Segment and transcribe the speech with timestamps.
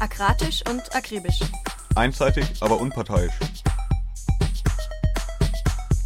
[0.00, 1.40] Akratisch und akribisch.
[1.94, 3.34] Einseitig, aber unparteiisch.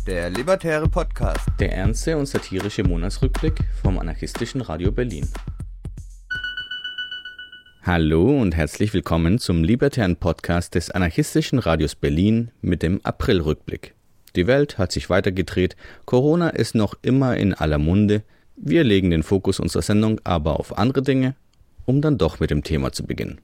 [0.05, 1.47] Der Libertäre Podcast.
[1.61, 5.29] Der ernste und satirische Monatsrückblick vom anarchistischen Radio Berlin.
[7.85, 13.95] Hallo und herzlich willkommen zum Libertären Podcast des anarchistischen Radios Berlin mit dem Aprilrückblick.
[14.35, 18.25] Die Welt hat sich weitergedreht, Corona ist noch immer in aller Munde,
[18.57, 21.37] wir legen den Fokus unserer Sendung aber auf andere Dinge,
[21.85, 23.41] um dann doch mit dem Thema zu beginnen.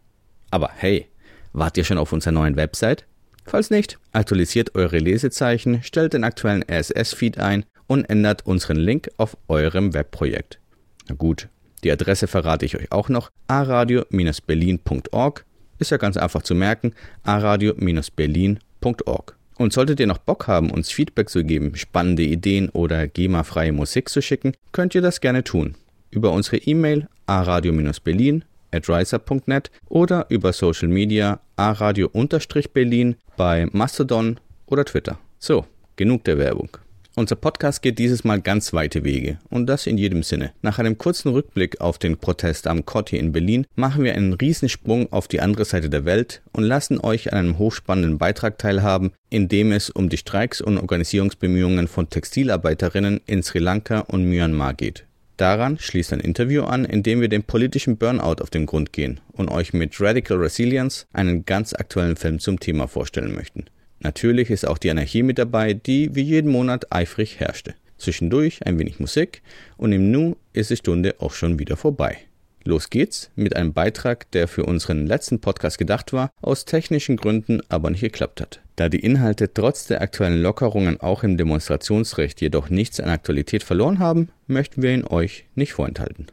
[0.51, 1.07] Aber hey,
[1.53, 3.05] wart ihr schon auf unserer neuen Website?
[3.45, 9.37] Falls nicht, aktualisiert eure Lesezeichen, stellt den aktuellen RSS-Feed ein und ändert unseren Link auf
[9.49, 10.61] eurem Webprojekt.
[11.09, 11.49] Na gut,
[11.83, 13.31] die Adresse verrate ich euch auch noch.
[13.49, 15.45] aradio-berlin.org
[15.79, 16.95] ist ja ganz einfach zu merken.
[17.25, 19.37] aradio-berlin.org.
[19.57, 24.09] Und solltet ihr noch Bock haben, uns Feedback zu geben, spannende Ideen oder GEMA-freie Musik
[24.09, 25.75] zu schicken, könnt ihr das gerne tun.
[26.11, 35.19] Über unsere E-Mail aradio-berlin adriser.net oder über Social Media aradio-berlin bei Mastodon oder Twitter.
[35.39, 35.65] So,
[35.97, 36.77] genug der Werbung.
[37.17, 40.53] Unser Podcast geht dieses Mal ganz weite Wege und das in jedem Sinne.
[40.63, 45.13] Nach einem kurzen Rückblick auf den Protest am Kotti in Berlin machen wir einen Riesensprung
[45.13, 49.49] auf die andere Seite der Welt und lassen euch an einem hochspannenden Beitrag teilhaben, in
[49.49, 55.05] dem es um die Streiks und Organisierungsbemühungen von Textilarbeiterinnen in Sri Lanka und Myanmar geht.
[55.41, 59.21] Daran schließt ein Interview an, in dem wir dem politischen Burnout auf den Grund gehen
[59.33, 63.65] und euch mit Radical Resilience einen ganz aktuellen Film zum Thema vorstellen möchten.
[64.01, 67.73] Natürlich ist auch die Anarchie mit dabei, die wie jeden Monat eifrig herrschte.
[67.97, 69.41] Zwischendurch ein wenig Musik
[69.79, 72.19] und im Nu ist die Stunde auch schon wieder vorbei.
[72.65, 77.61] Los geht's mit einem Beitrag, der für unseren letzten Podcast gedacht war, aus technischen Gründen
[77.69, 78.61] aber nicht geklappt hat.
[78.77, 83.99] Da die Inhalte trotz der aktuellen Lockerungen auch im Demonstrationsrecht jedoch nichts an Aktualität verloren
[83.99, 86.27] haben, möchten wir ihn euch nicht vorenthalten.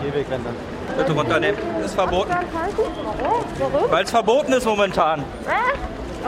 [0.00, 1.58] Bitte runternehmen.
[1.84, 2.34] Ist verboten.
[3.90, 5.24] Weil es verboten ist momentan.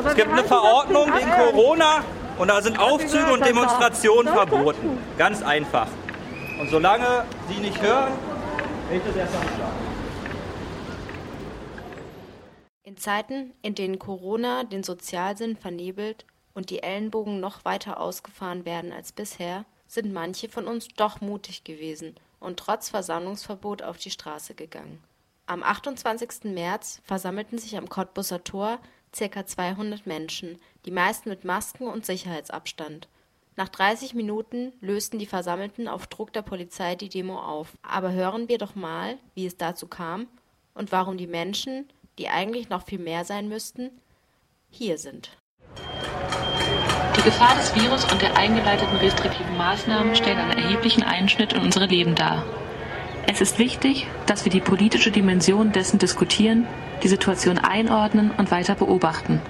[0.07, 2.05] Es gibt eine Verordnung wegen Corona
[2.39, 4.99] und da sind Aufzüge und Demonstrationen verboten.
[5.17, 5.89] Ganz einfach.
[6.61, 8.13] Und solange Sie nicht hören,
[8.89, 9.73] hält es erst am Start.
[12.85, 18.93] In Zeiten, in denen Corona den Sozialsinn vernebelt und die Ellenbogen noch weiter ausgefahren werden
[18.93, 24.55] als bisher, sind manche von uns doch mutig gewesen und trotz Versammlungsverbot auf die Straße
[24.55, 25.03] gegangen.
[25.47, 26.45] Am 28.
[26.53, 28.79] März versammelten sich am Cottbusser Tor
[29.17, 29.47] ca.
[29.47, 33.09] 200 Menschen, die meisten mit Masken und Sicherheitsabstand.
[33.57, 37.77] Nach 30 Minuten lösten die Versammelten auf Druck der Polizei die Demo auf.
[37.83, 40.27] Aber hören wir doch mal, wie es dazu kam
[40.75, 41.87] und warum die Menschen,
[42.19, 43.91] die eigentlich noch viel mehr sein müssten,
[44.71, 45.37] hier sind.
[47.17, 51.87] Die Gefahr des Virus und der eingeleiteten restriktiven Maßnahmen stellen einen erheblichen Einschnitt in unsere
[51.87, 52.45] Leben dar.
[53.27, 56.67] Es ist wichtig, dass wir die politische Dimension dessen diskutieren,
[57.03, 59.41] die Situation einordnen und weiter beobachten.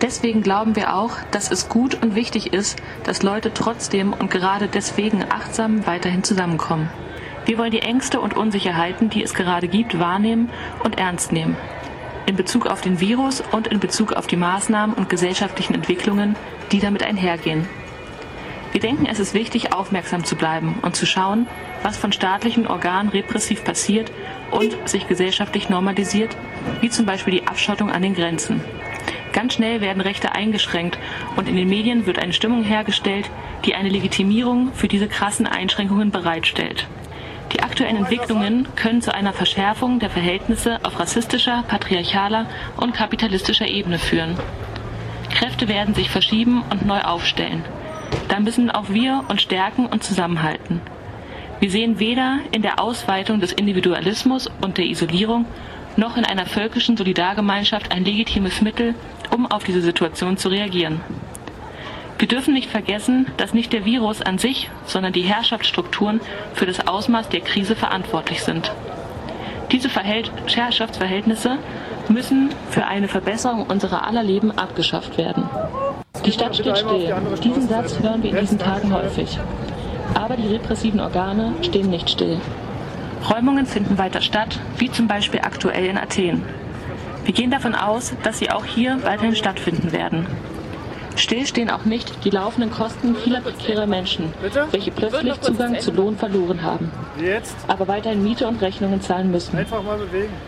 [0.00, 4.68] Deswegen glauben wir auch, dass es gut und wichtig ist, dass Leute trotzdem und gerade
[4.68, 6.88] deswegen achtsam weiterhin zusammenkommen.
[7.44, 10.50] Wir wollen die Ängste und Unsicherheiten, die es gerade gibt, wahrnehmen
[10.82, 11.56] und ernst nehmen
[12.28, 16.36] in Bezug auf den Virus und in Bezug auf die Maßnahmen und gesellschaftlichen Entwicklungen,
[16.70, 17.66] die damit einhergehen.
[18.72, 21.46] Wir denken, es ist wichtig, aufmerksam zu bleiben und zu schauen,
[21.82, 24.12] was von staatlichen Organen repressiv passiert
[24.50, 26.36] und sich gesellschaftlich normalisiert,
[26.82, 28.60] wie zum Beispiel die Abschottung an den Grenzen.
[29.32, 30.98] Ganz schnell werden Rechte eingeschränkt
[31.36, 33.30] und in den Medien wird eine Stimmung hergestellt,
[33.64, 36.86] die eine Legitimierung für diese krassen Einschränkungen bereitstellt.
[37.52, 43.98] Die aktuellen Entwicklungen können zu einer Verschärfung der Verhältnisse auf rassistischer, patriarchaler und kapitalistischer Ebene
[43.98, 44.36] führen.
[45.30, 47.64] Kräfte werden sich verschieben und neu aufstellen.
[48.28, 50.80] Da müssen auch wir uns stärken und zusammenhalten.
[51.60, 55.46] Wir sehen weder in der Ausweitung des Individualismus und der Isolierung
[55.96, 58.94] noch in einer völkischen Solidargemeinschaft ein legitimes Mittel,
[59.34, 61.00] um auf diese Situation zu reagieren.
[62.18, 66.20] Wir dürfen nicht vergessen, dass nicht der Virus an sich, sondern die Herrschaftsstrukturen
[66.52, 68.72] für das Ausmaß der Krise verantwortlich sind.
[69.70, 71.58] Diese Verhält Herrschaftsverhältnisse
[72.08, 75.48] müssen für eine Verbesserung unserer aller Leben abgeschafft werden.
[76.24, 77.14] Die Stadt steht still.
[77.44, 79.38] Diesen Satz hören wir in diesen Tagen häufig.
[80.14, 82.40] Aber die repressiven Organe stehen nicht still.
[83.30, 86.42] Räumungen finden weiter statt, wie zum Beispiel aktuell in Athen.
[87.24, 90.26] Wir gehen davon aus, dass sie auch hier weiterhin stattfinden werden.
[91.18, 94.32] Still stehen auch nicht die laufenden Kosten vieler prekärer Menschen,
[94.70, 96.90] welche plötzlich Zugang zu Lohn verloren haben,
[97.66, 99.58] aber weiterhin Miete und Rechnungen zahlen müssen.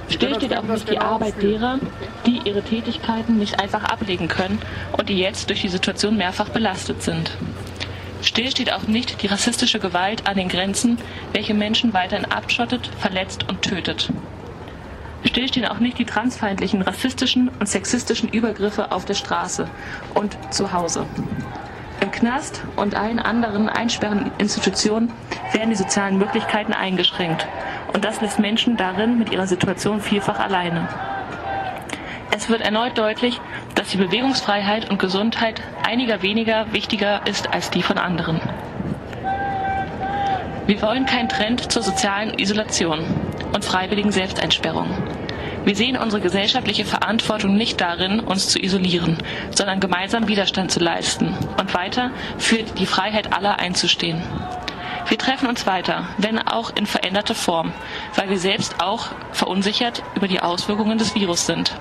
[0.09, 1.81] Still steht auch nicht die Arbeit derer,
[2.25, 4.61] die ihre Tätigkeiten nicht einfach ablegen können
[4.97, 7.33] und die jetzt durch die Situation mehrfach belastet sind.
[8.23, 10.99] Still steht auch nicht die rassistische Gewalt an den Grenzen,
[11.33, 14.11] welche Menschen weiterhin abschottet, verletzt und tötet.
[15.25, 19.69] Still stehen auch nicht die transfeindlichen, rassistischen und sexistischen Übergriffe auf der Straße
[20.15, 21.07] und zu Hause.
[22.01, 25.13] Im Knast und allen anderen einsperrenden Institutionen
[25.53, 27.47] werden die sozialen Möglichkeiten eingeschränkt.
[27.93, 30.89] Und das lässt Menschen darin mit ihrer Situation vielfach alleine.
[32.31, 33.39] Es wird erneut deutlich,
[33.75, 38.41] dass die Bewegungsfreiheit und Gesundheit einiger weniger wichtiger ist als die von anderen.
[40.67, 43.05] Wir wollen keinen Trend zur sozialen Isolation
[43.53, 44.89] und freiwilligen Selbsteinsperrung.
[45.65, 49.19] Wir sehen unsere gesellschaftliche Verantwortung nicht darin, uns zu isolieren,
[49.51, 54.23] sondern gemeinsam Widerstand zu leisten und weiter für die Freiheit aller einzustehen.
[55.09, 57.73] Wir treffen uns weiter, wenn auch in veränderter Form,
[58.15, 61.75] weil wir selbst auch verunsichert über die Auswirkungen des Virus sind.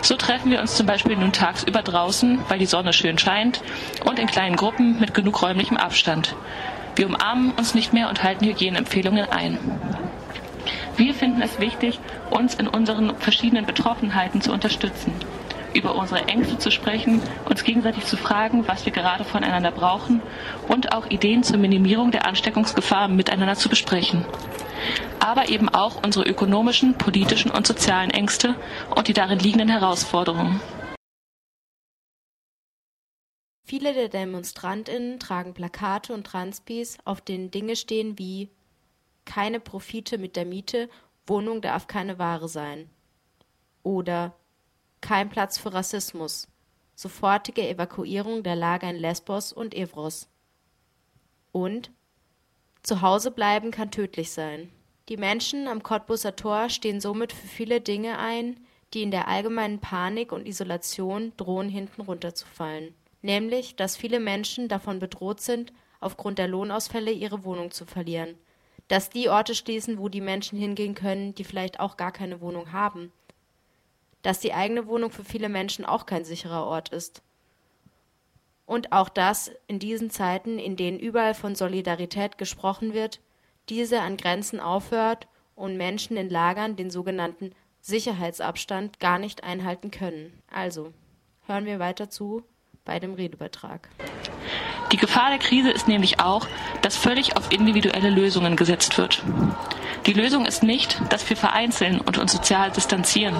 [0.00, 3.62] So treffen wir uns zum Beispiel nun tagsüber draußen, weil die Sonne schön scheint
[4.04, 6.34] und in kleinen Gruppen mit genug räumlichem Abstand.
[6.94, 9.58] Wir umarmen uns nicht mehr und halten Hygieneempfehlungen ein.
[10.96, 12.00] Wir finden es wichtig,
[12.30, 15.12] uns in unseren verschiedenen Betroffenheiten zu unterstützen,
[15.74, 20.22] über unsere Ängste zu sprechen, uns gegenseitig zu fragen, was wir gerade voneinander brauchen
[20.68, 24.24] und auch Ideen zur Minimierung der Ansteckungsgefahr miteinander zu besprechen.
[25.20, 28.54] Aber eben auch unsere ökonomischen, politischen und sozialen Ängste
[28.94, 30.60] und die darin liegenden Herausforderungen.
[33.66, 38.48] Viele der DemonstrantInnen tragen Plakate und Transpis, auf denen Dinge stehen wie
[39.26, 40.88] keine Profite mit der Miete,
[41.26, 42.88] Wohnung darf keine Ware sein.
[43.82, 44.34] Oder
[45.00, 46.48] kein Platz für Rassismus,
[46.94, 50.28] sofortige Evakuierung der Lager in Lesbos und Evros.
[51.52, 51.90] Und
[52.82, 54.70] zu Hause bleiben kann tödlich sein.
[55.08, 58.60] Die Menschen am Cottbuser Tor stehen somit für viele Dinge ein,
[58.94, 62.94] die in der allgemeinen Panik und Isolation drohen hinten runterzufallen.
[63.22, 68.36] Nämlich, dass viele Menschen davon bedroht sind, aufgrund der Lohnausfälle ihre Wohnung zu verlieren
[68.88, 72.72] dass die Orte schließen, wo die Menschen hingehen können, die vielleicht auch gar keine Wohnung
[72.72, 73.12] haben.
[74.22, 77.22] Dass die eigene Wohnung für viele Menschen auch kein sicherer Ort ist.
[78.64, 83.20] Und auch dass in diesen Zeiten, in denen überall von Solidarität gesprochen wird,
[83.68, 90.42] diese an Grenzen aufhört und Menschen in Lagern den sogenannten Sicherheitsabstand gar nicht einhalten können.
[90.50, 90.92] Also,
[91.46, 92.44] hören wir weiter zu
[92.86, 93.88] bei dem Redebeitrag.
[94.92, 96.46] Die Gefahr der Krise ist nämlich auch,
[96.80, 99.22] dass völlig auf individuelle Lösungen gesetzt wird.
[100.06, 103.36] Die Lösung ist nicht, dass wir vereinzeln und uns sozial distanzieren,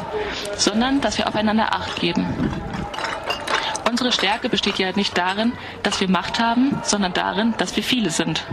[0.56, 2.26] sondern dass wir aufeinander Acht geben.
[3.88, 5.52] Unsere Stärke besteht ja nicht darin,
[5.84, 8.44] dass wir Macht haben, sondern darin, dass wir viele sind.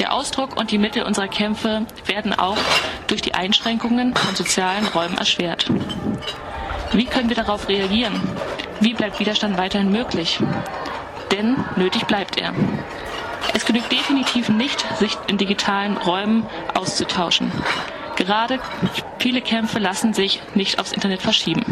[0.00, 2.58] Der Ausdruck und die Mittel unserer Kämpfe werden auch
[3.06, 5.70] durch die Einschränkungen von sozialen Räumen erschwert.
[6.94, 8.20] Wie können wir darauf reagieren?
[8.80, 10.40] Wie bleibt Widerstand weiterhin möglich?
[11.34, 12.54] denn nötig bleibt er.
[13.54, 17.50] Es genügt definitiv nicht, sich in digitalen Räumen auszutauschen.
[18.16, 18.60] Gerade
[19.18, 21.64] viele Kämpfe lassen sich nicht aufs Internet verschieben.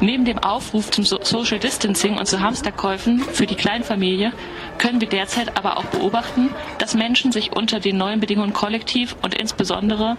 [0.00, 4.32] Neben dem Aufruf zum Social Distancing und zu Hamsterkäufen für die Kleinfamilie
[4.76, 9.34] können wir derzeit aber auch beobachten, dass Menschen sich unter den neuen Bedingungen kollektiv und
[9.34, 10.16] insbesondere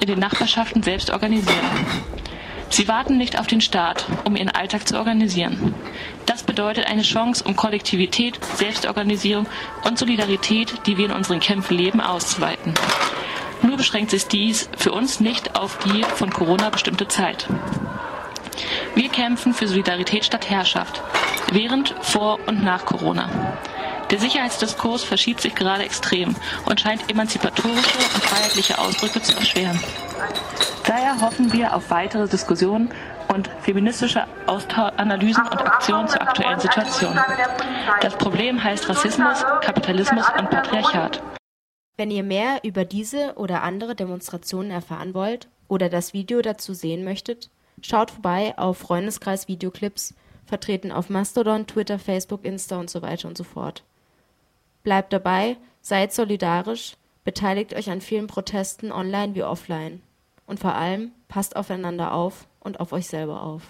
[0.00, 1.66] in den Nachbarschaften selbst organisieren.
[2.68, 5.74] Sie warten nicht auf den Staat, um ihren Alltag zu organisieren.
[6.26, 9.46] Das bedeutet eine Chance, um Kollektivität, Selbstorganisierung
[9.84, 12.74] und Solidarität, die wir in unseren Kämpfen leben, auszuweiten.
[13.62, 17.46] Nur beschränkt sich dies für uns nicht auf die von Corona bestimmte Zeit.
[18.94, 21.02] Wir kämpfen für Solidarität statt Herrschaft,
[21.52, 23.28] während, vor und nach Corona.
[24.10, 26.36] Der Sicherheitsdiskurs verschiebt sich gerade extrem
[26.66, 29.80] und scheint emanzipatorische und freiheitliche Ausdrücke zu erschweren.
[30.84, 32.90] Daher hoffen wir auf weitere Diskussionen
[33.34, 37.18] und feministische Analysen und Aktionen zur aktuellen Situation.
[38.00, 41.20] Das Problem heißt Rassismus, Kapitalismus und Patriarchat.
[41.96, 47.02] Wenn ihr mehr über diese oder andere Demonstrationen erfahren wollt oder das Video dazu sehen
[47.02, 47.50] möchtet,
[47.82, 53.36] schaut vorbei auf Freundeskreis Videoclips, vertreten auf Mastodon, Twitter, Facebook, Insta und so weiter und
[53.36, 53.82] so fort.
[54.86, 60.00] Bleibt dabei, seid solidarisch, beteiligt euch an vielen Protesten online wie offline.
[60.46, 63.62] Und vor allem, passt aufeinander auf und auf euch selber auf.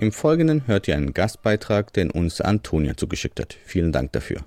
[0.00, 3.56] Im Folgenden hört ihr einen Gastbeitrag, den uns Antonia zugeschickt hat.
[3.64, 4.44] Vielen Dank dafür.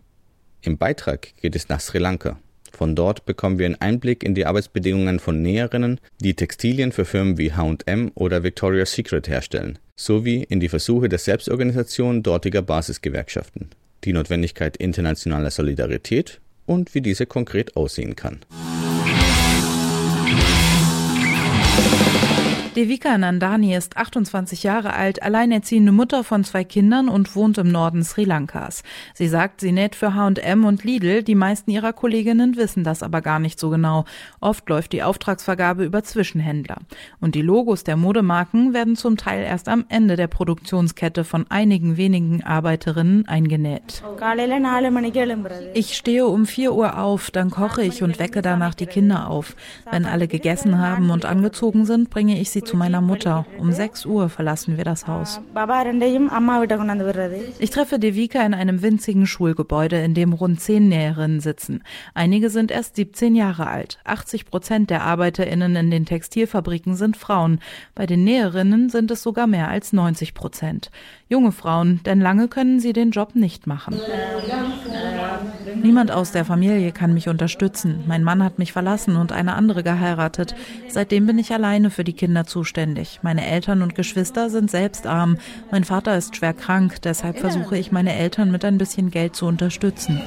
[0.61, 2.39] Im Beitrag geht es nach Sri Lanka.
[2.71, 7.37] Von dort bekommen wir einen Einblick in die Arbeitsbedingungen von Näherinnen, die Textilien für Firmen
[7.37, 13.71] wie H&M oder Victoria's Secret herstellen, sowie in die Versuche der Selbstorganisation dortiger Basisgewerkschaften,
[14.05, 18.39] die Notwendigkeit internationaler Solidarität und wie diese konkret aussehen kann.
[22.73, 28.01] Devika Nandani ist 28 Jahre alt, alleinerziehende Mutter von zwei Kindern und wohnt im Norden
[28.01, 28.83] Sri Lankas.
[29.13, 31.21] Sie sagt, sie näht für H&M und Lidl.
[31.21, 34.05] Die meisten ihrer Kolleginnen wissen das aber gar nicht so genau.
[34.39, 36.77] Oft läuft die Auftragsvergabe über Zwischenhändler.
[37.19, 41.97] Und die Logos der Modemarken werden zum Teil erst am Ende der Produktionskette von einigen
[41.97, 44.01] wenigen Arbeiterinnen eingenäht.
[45.73, 49.57] Ich stehe um 4 Uhr auf, dann koche ich und wecke danach die Kinder auf.
[49.91, 53.45] Wenn alle gegessen haben und angezogen sind, bringe ich sie zu meiner Mutter.
[53.57, 55.41] Um 6 Uhr verlassen wir das Haus.
[57.59, 61.83] Ich treffe Devika in einem winzigen Schulgebäude, in dem rund zehn Näherinnen sitzen.
[62.13, 63.99] Einige sind erst 17 Jahre alt.
[64.05, 67.59] 80 Prozent der ArbeiterInnen in den Textilfabriken sind Frauen.
[67.95, 70.91] Bei den Näherinnen sind es sogar mehr als 90 Prozent.
[71.29, 73.99] Junge Frauen, denn lange können sie den Job nicht machen.
[75.81, 78.03] Niemand aus der Familie kann mich unterstützen.
[78.07, 80.55] Mein Mann hat mich verlassen und eine andere geheiratet.
[80.89, 83.19] Seitdem bin ich alleine für die Kinder zuständig.
[83.23, 85.37] Meine Eltern und Geschwister sind selbst arm.
[85.71, 89.47] Mein Vater ist schwer krank, deshalb versuche ich meine Eltern mit ein bisschen Geld zu
[89.47, 90.21] unterstützen.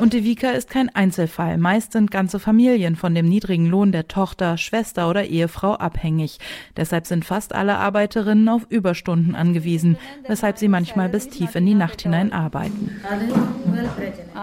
[0.00, 1.58] Und Devika ist kein Einzelfall.
[1.58, 6.38] Meist sind ganze Familien von dem niedrigen Lohn der Tochter, Schwester oder Ehefrau abhängig.
[6.76, 9.96] Deshalb sind fast alle Arbeiterinnen auf Überstunden angewiesen,
[10.28, 12.92] weshalb sie manchmal bis tief in die Nacht hinein arbeiten.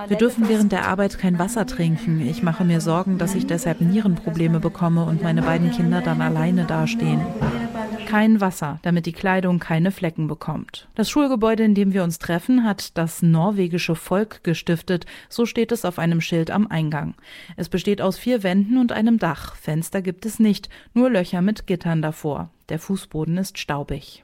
[0.08, 2.20] Wir dürfen während der Arbeit kein Wasser trinken.
[2.27, 6.65] Ich mache mir Sorgen, dass ich deshalb Nierenprobleme bekomme und meine beiden Kinder dann alleine
[6.75, 7.22] dastehen
[8.05, 10.88] kein Wasser, damit die Kleidung keine Flecken bekommt.
[10.96, 15.84] Das Schulgebäude, in dem wir uns treffen, hat das norwegische Volk gestiftet, so steht es
[15.84, 17.15] auf einem Schild am Eingang.
[17.58, 19.55] Es besteht aus vier Wänden und einem Dach.
[19.55, 22.50] Fenster gibt es nicht, nur Löcher mit Gittern davor.
[22.70, 24.24] Der Fußboden ist staubig.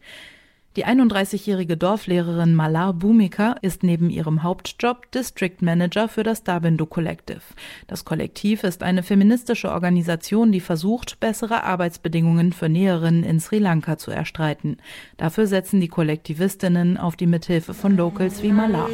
[0.78, 7.42] Die 31-jährige Dorflehrerin Malar Bumika ist neben ihrem Hauptjob District Manager für das Dabindu Collective.
[7.88, 13.98] Das Kollektiv ist eine feministische Organisation, die versucht, bessere Arbeitsbedingungen für Näherinnen in Sri Lanka
[13.98, 14.78] zu erstreiten.
[15.18, 18.88] Dafür setzen die Kollektivistinnen auf die Mithilfe von Locals wie Malar.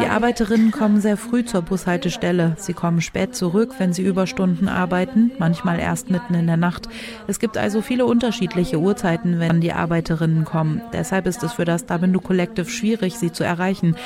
[0.00, 2.54] Die Arbeiterinnen kommen sehr früh zur Bushaltestelle.
[2.56, 6.88] Sie kommen spät zurück, wenn sie Überstunden arbeiten, manchmal erst mitten in der Nacht.
[7.26, 10.82] Es gibt also viele unterschiedliche Uhrzeiten, wenn die Arbeiterinnen kommen.
[10.92, 13.96] Deshalb ist es für das Dabindu Collective schwierig, sie zu erreichen.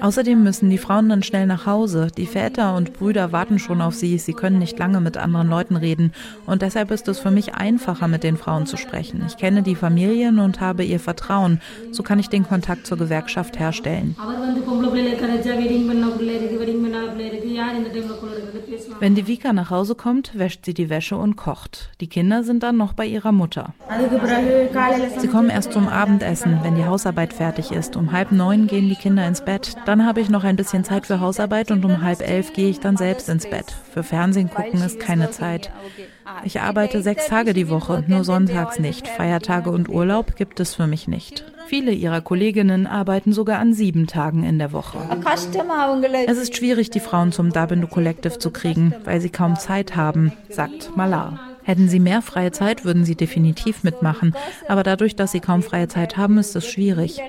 [0.00, 2.08] Außerdem müssen die Frauen dann schnell nach Hause.
[2.16, 4.18] Die Väter und Brüder warten schon auf sie.
[4.18, 6.12] Sie können nicht lange mit anderen Leuten reden.
[6.46, 9.24] Und deshalb ist es für mich einfacher, mit den Frauen zu sprechen.
[9.26, 11.60] Ich kenne die Familien und habe ihr Vertrauen.
[11.90, 14.16] So kann ich den Kontakt zur Gewerkschaft herstellen.
[19.00, 21.90] Wenn die Vika nach Hause kommt, wäscht sie die Wäsche und kocht.
[22.00, 23.74] Die Kinder sind dann noch bei ihrer Mutter.
[25.18, 27.96] Sie kommen erst zum Abendessen, wenn die Hausarbeit fertig ist.
[27.96, 29.76] Um halb neun gehen die Kinder ins Bett.
[29.86, 32.80] Dann habe ich noch ein bisschen Zeit für Hausarbeit und um halb elf gehe ich
[32.80, 33.74] dann selbst ins Bett.
[33.92, 35.70] Für Fernsehen gucken ist keine Zeit.
[36.44, 39.06] Ich arbeite sechs Tage die Woche, nur sonntags nicht.
[39.06, 41.44] Feiertage und Urlaub gibt es für mich nicht.
[41.66, 44.98] Viele ihrer Kolleginnen arbeiten sogar an sieben Tagen in der Woche.
[46.26, 50.32] Es ist schwierig, die Frauen zum Dabindu Collective zu kriegen, weil sie kaum Zeit haben,
[50.48, 51.54] sagt Malar.
[51.62, 54.34] Hätten sie mehr freie Zeit, würden sie definitiv mitmachen.
[54.68, 57.22] Aber dadurch, dass sie kaum freie Zeit haben, ist es schwierig.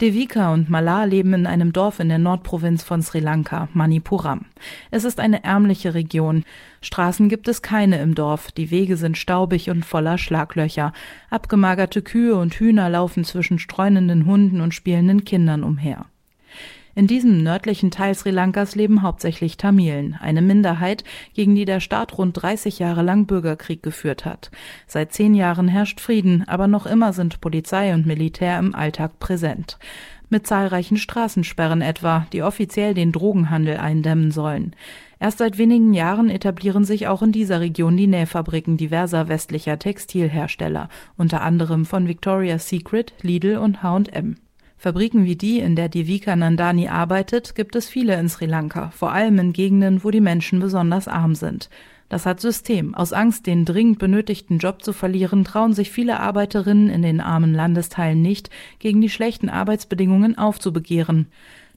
[0.00, 4.46] Devika und Malar leben in einem Dorf in der Nordprovinz von Sri Lanka, Manipuram.
[4.90, 6.44] Es ist eine ärmliche Region.
[6.80, 10.94] Straßen gibt es keine im Dorf, die Wege sind staubig und voller Schlaglöcher.
[11.28, 16.06] Abgemagerte Kühe und Hühner laufen zwischen streunenden Hunden und spielenden Kindern umher.
[16.94, 22.18] In diesem nördlichen Teil Sri Lankas leben hauptsächlich Tamilen, eine Minderheit, gegen die der Staat
[22.18, 24.50] rund 30 Jahre lang Bürgerkrieg geführt hat.
[24.88, 29.78] Seit zehn Jahren herrscht Frieden, aber noch immer sind Polizei und Militär im Alltag präsent.
[30.30, 34.74] Mit zahlreichen Straßensperren etwa, die offiziell den Drogenhandel eindämmen sollen.
[35.20, 40.88] Erst seit wenigen Jahren etablieren sich auch in dieser Region die Nähfabriken diverser westlicher Textilhersteller,
[41.16, 44.36] unter anderem von Victoria's Secret, Lidl und H&M.
[44.80, 49.12] Fabriken wie die, in der Devika Nandani arbeitet, gibt es viele in Sri Lanka, vor
[49.12, 51.68] allem in Gegenden, wo die Menschen besonders arm sind.
[52.08, 52.94] Das hat System.
[52.94, 57.52] Aus Angst, den dringend benötigten Job zu verlieren, trauen sich viele Arbeiterinnen in den armen
[57.52, 61.26] Landesteilen nicht, gegen die schlechten Arbeitsbedingungen aufzubegehren.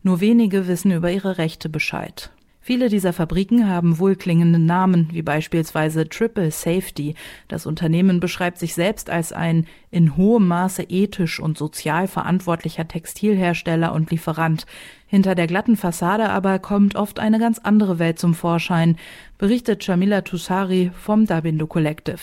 [0.01, 2.31] Nur wenige wissen über ihre Rechte Bescheid.
[2.65, 7.13] Viele dieser Fabriken haben wohlklingende Namen, wie beispielsweise Triple Safety.
[7.49, 13.91] Das Unternehmen beschreibt sich selbst als ein in hohem Maße ethisch und sozial verantwortlicher Textilhersteller
[13.91, 14.65] und Lieferant.
[15.07, 18.95] Hinter der glatten Fassade aber kommt oft eine ganz andere Welt zum Vorschein,
[19.43, 22.17] berichtet Jamila Tussari vom Dabindo Collective.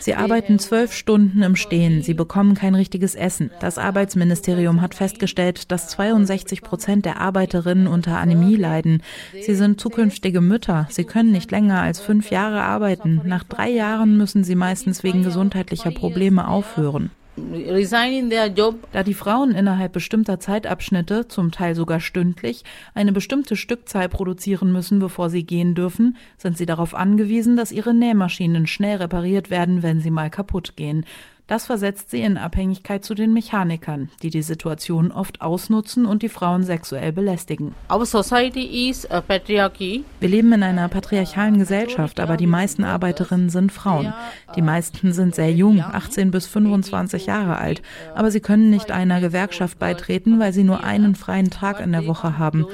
[0.00, 3.52] Sie arbeiten zwölf Stunden im Stehen, sie bekommen kein richtiges Essen.
[3.60, 9.00] Das Arbeitsministerium hat festgestellt, dass 62 Prozent der Arbeiterinnen unter Anämie leiden.
[9.40, 13.20] Sie sind zukünftige Mütter, sie können nicht länger als fünf Jahre arbeiten.
[13.26, 17.12] Nach drei Jahren müssen sie meistens wegen gesundheitlicher Probleme aufhören.
[18.92, 24.98] Da die Frauen innerhalb bestimmter Zeitabschnitte, zum Teil sogar stündlich, eine bestimmte Stückzahl produzieren müssen,
[24.98, 30.00] bevor sie gehen dürfen, sind sie darauf angewiesen, dass ihre Nähmaschinen schnell repariert werden, wenn
[30.00, 31.04] sie mal kaputt gehen.
[31.48, 36.28] Das versetzt sie in Abhängigkeit zu den Mechanikern, die die Situation oft ausnutzen und die
[36.28, 37.74] Frauen sexuell belästigen.
[40.20, 44.12] Wir leben in einer patriarchalen Gesellschaft, aber die meisten Arbeiterinnen sind Frauen.
[44.56, 47.80] Die meisten sind sehr jung, 18 bis 25 Jahre alt,
[48.14, 52.06] aber sie können nicht einer Gewerkschaft beitreten, weil sie nur einen freien Tag in der
[52.06, 52.66] Woche haben.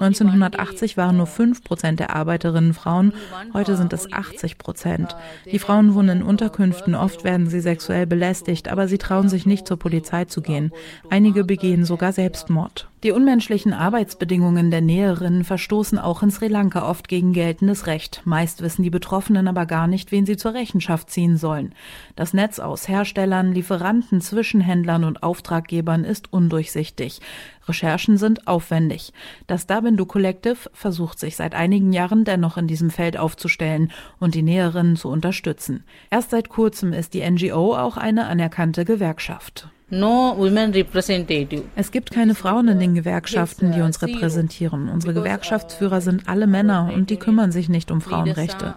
[0.00, 3.14] 1980 waren nur 5 Prozent der Arbeiterinnen Frauen,
[3.52, 5.16] heute sind es 80 Prozent.
[5.50, 9.66] Die Frauen wohnen in Unterkünften, oft werden sie sexuell belästigt, aber sie trauen sich nicht
[9.66, 10.70] zur Polizei zu gehen.
[11.08, 12.91] Einige begehen sogar Selbstmord.
[13.02, 18.22] Die unmenschlichen Arbeitsbedingungen der Näherinnen verstoßen auch in Sri Lanka oft gegen geltendes Recht.
[18.24, 21.74] Meist wissen die Betroffenen aber gar nicht, wen sie zur Rechenschaft ziehen sollen.
[22.14, 27.18] Das Netz aus Herstellern, Lieferanten, Zwischenhändlern und Auftraggebern ist undurchsichtig.
[27.66, 29.12] Recherchen sind aufwendig.
[29.48, 34.42] Das Dabindu Collective versucht sich seit einigen Jahren dennoch in diesem Feld aufzustellen und die
[34.42, 35.82] Näherinnen zu unterstützen.
[36.08, 39.68] Erst seit kurzem ist die NGO auch eine anerkannte Gewerkschaft.
[39.94, 41.64] No women representative.
[41.76, 44.88] Es gibt keine Frauen in den Gewerkschaften, die uns repräsentieren.
[44.88, 48.74] Unsere Gewerkschaftsführer sind alle Männer und die kümmern sich nicht um Frauenrechte.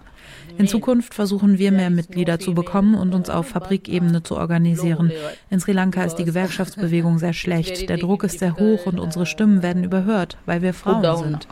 [0.58, 5.10] In Zukunft versuchen wir mehr Mitglieder zu bekommen und uns auf Fabrikebene zu organisieren.
[5.48, 7.88] In Sri Lanka ist die Gewerkschaftsbewegung sehr schlecht.
[7.88, 11.48] Der Druck ist sehr hoch und unsere Stimmen werden überhört, weil wir Frauen sind.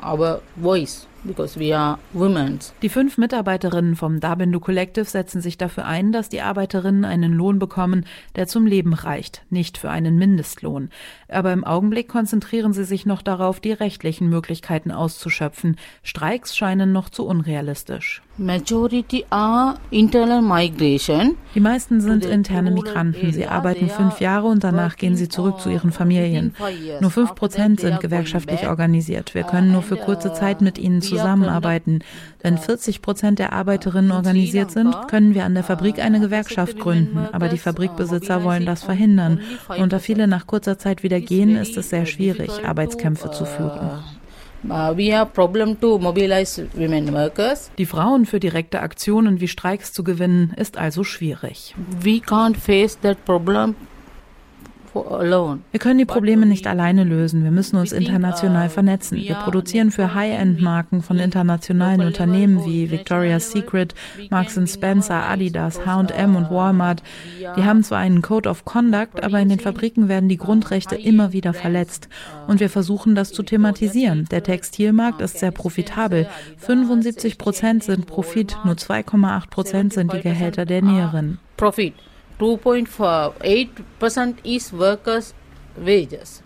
[2.83, 7.59] Die fünf Mitarbeiterinnen vom Dabindu Collective setzen sich dafür ein, dass die Arbeiterinnen einen Lohn
[7.59, 8.05] bekommen,
[8.37, 10.91] der zum Leben reicht, nicht für einen Mindestlohn.
[11.29, 15.77] Aber im Augenblick konzentrieren sie sich noch darauf, die rechtlichen Möglichkeiten auszuschöpfen.
[16.03, 18.23] Streiks scheinen noch zu unrealistisch.
[21.55, 23.33] Die meisten sind interne Migranten.
[23.33, 26.53] Sie arbeiten fünf Jahre und danach gehen sie zurück zu ihren Familien.
[27.01, 29.37] Nur fünf Prozent sind gewerkschaftlich organisiert.
[29.37, 32.01] Wir können nur für kurze Zeit mit ihnen zusammenarbeiten.
[32.43, 37.29] Wenn 40 Prozent der Arbeiterinnen organisiert sind, können wir an der Fabrik eine Gewerkschaft gründen.
[37.31, 39.43] Aber die Fabrikbesitzer wollen das verhindern.
[39.79, 44.03] Und da viele nach kurzer Zeit wieder gehen, ist es sehr schwierig, Arbeitskämpfe zu führen.
[44.69, 44.97] Uh,
[47.79, 51.75] die Frauen für direkte Aktionen wie Streiks zu gewinnen, ist also schwierig.
[52.01, 53.75] We can't face that problem
[54.95, 57.43] wir können die Probleme nicht alleine lösen.
[57.43, 59.19] Wir müssen uns international vernetzen.
[59.19, 63.95] Wir produzieren für High-End-Marken von internationalen Unternehmen wie Victoria's Secret,
[64.31, 67.03] Marks Spencer, Adidas, H&M und Walmart.
[67.57, 71.33] Die haben zwar einen Code of Conduct, aber in den Fabriken werden die Grundrechte immer
[71.33, 72.09] wieder verletzt.
[72.47, 74.27] Und wir versuchen das zu thematisieren.
[74.31, 76.29] Der Textilmarkt ist sehr profitabel.
[76.59, 81.39] 75 Prozent sind Profit, nur 2,8 Prozent sind die Gehälter der Näherinnen.
[81.57, 81.95] Profit.
[82.39, 85.35] 2.8% is workers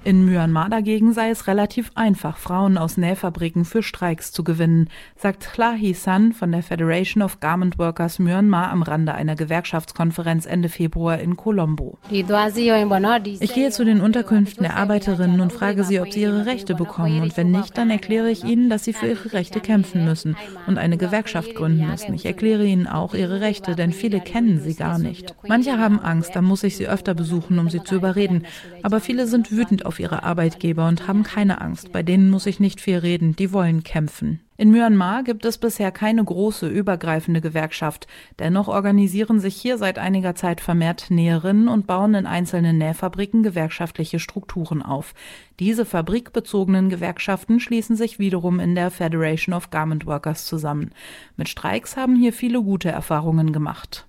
[0.05, 5.53] In Myanmar dagegen sei es relativ einfach, Frauen aus Nähfabriken für Streiks zu gewinnen, sagt
[5.53, 11.19] Klahi San von der Federation of Garment Workers Myanmar am Rande einer Gewerkschaftskonferenz Ende Februar
[11.19, 11.99] in Colombo.
[12.11, 17.21] Ich gehe zu den Unterkünften der Arbeiterinnen und frage sie, ob sie ihre Rechte bekommen
[17.21, 20.37] und wenn nicht, dann erkläre ich ihnen, dass sie für ihre Rechte kämpfen müssen
[20.67, 22.15] und eine Gewerkschaft gründen müssen.
[22.15, 25.35] Ich erkläre ihnen auch ihre Rechte, denn viele kennen sie gar nicht.
[25.47, 28.47] Manche haben Angst, dann muss ich sie öfter besuchen, um sie zu überreden,
[28.83, 31.91] aber viele Viele sind wütend auf ihre Arbeitgeber und haben keine Angst.
[31.91, 34.39] Bei denen muss ich nicht viel reden, die wollen kämpfen.
[34.61, 38.09] In Myanmar gibt es bisher keine große übergreifende Gewerkschaft.
[38.41, 44.19] Dennoch organisieren sich hier seit einiger Zeit vermehrt Näherinnen und bauen in einzelnen Nähfabriken gewerkschaftliche
[44.19, 45.15] Strukturen auf.
[45.61, 50.91] Diese fabrikbezogenen Gewerkschaften schließen sich wiederum in der Federation of Garment Workers zusammen.
[51.37, 54.09] Mit Streiks haben hier viele gute Erfahrungen gemacht.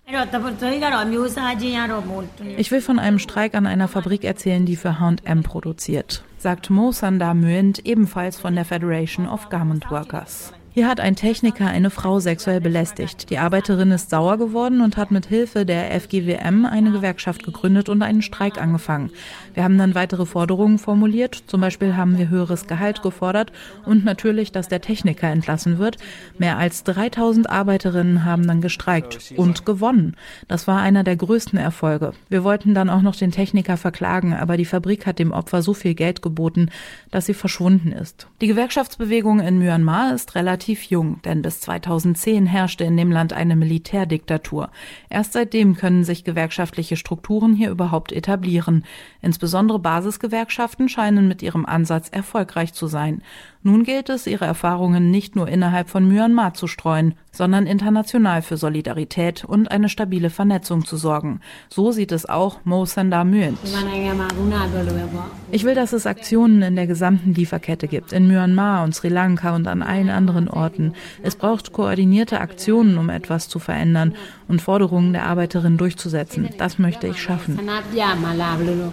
[2.58, 6.92] Ich will von einem Streik an einer Fabrik erzählen, die für H&M produziert sagt Mo
[6.92, 10.54] Sanda Müend ebenfalls von der Federation of Garment Workers.
[10.80, 13.30] Hier hat ein Techniker eine Frau sexuell belästigt.
[13.30, 18.02] Die Arbeiterin ist sauer geworden und hat mit Hilfe der FGWM eine Gewerkschaft gegründet und
[18.02, 19.12] einen Streik angefangen.
[19.54, 21.44] Wir haben dann weitere Forderungen formuliert.
[21.48, 23.52] Zum Beispiel haben wir höheres Gehalt gefordert
[23.84, 25.98] und natürlich, dass der Techniker entlassen wird.
[26.38, 30.16] Mehr als 3000 Arbeiterinnen haben dann gestreikt und gewonnen.
[30.48, 32.14] Das war einer der größten Erfolge.
[32.30, 35.74] Wir wollten dann auch noch den Techniker verklagen, aber die Fabrik hat dem Opfer so
[35.74, 36.70] viel Geld geboten,
[37.12, 38.28] dass sie verschwunden ist.
[38.40, 43.56] Die Gewerkschaftsbewegung in Myanmar ist relativ jung, denn bis 2010 herrschte in dem Land eine
[43.56, 44.70] Militärdiktatur.
[45.10, 48.86] Erst seitdem können sich gewerkschaftliche Strukturen hier überhaupt etablieren.
[49.22, 53.22] Insbesondere Basisgewerkschaften scheinen mit ihrem Ansatz erfolgreich zu sein.
[53.62, 58.56] Nun gilt es, ihre Erfahrungen nicht nur innerhalb von Myanmar zu streuen, sondern international für
[58.56, 61.42] Solidarität und eine stabile Vernetzung zu sorgen.
[61.68, 63.58] So sieht es auch Mo Sanda Myint.
[65.52, 69.54] Ich will, dass es Aktionen in der gesamten Lieferkette gibt, in Myanmar und Sri Lanka
[69.54, 70.94] und an allen anderen Orten.
[71.22, 74.16] Es braucht koordinierte Aktionen, um etwas zu verändern
[74.48, 76.50] und Forderungen der Arbeiterinnen durchzusetzen.
[76.58, 77.60] Das möchte ich schaffen.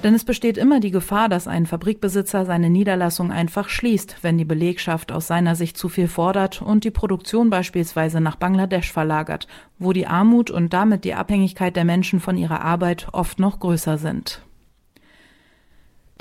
[0.02, 4.44] Denn es besteht immer die Gefahr, dass ein Fabrikbesitzer seine Niederlassung einfach schließt, wenn die
[4.56, 9.46] Belegschaft aus seiner Sicht zu viel fordert und die Produktion beispielsweise nach Bangladesch verlagert,
[9.78, 13.98] wo die Armut und damit die Abhängigkeit der Menschen von ihrer Arbeit oft noch größer
[13.98, 14.40] sind.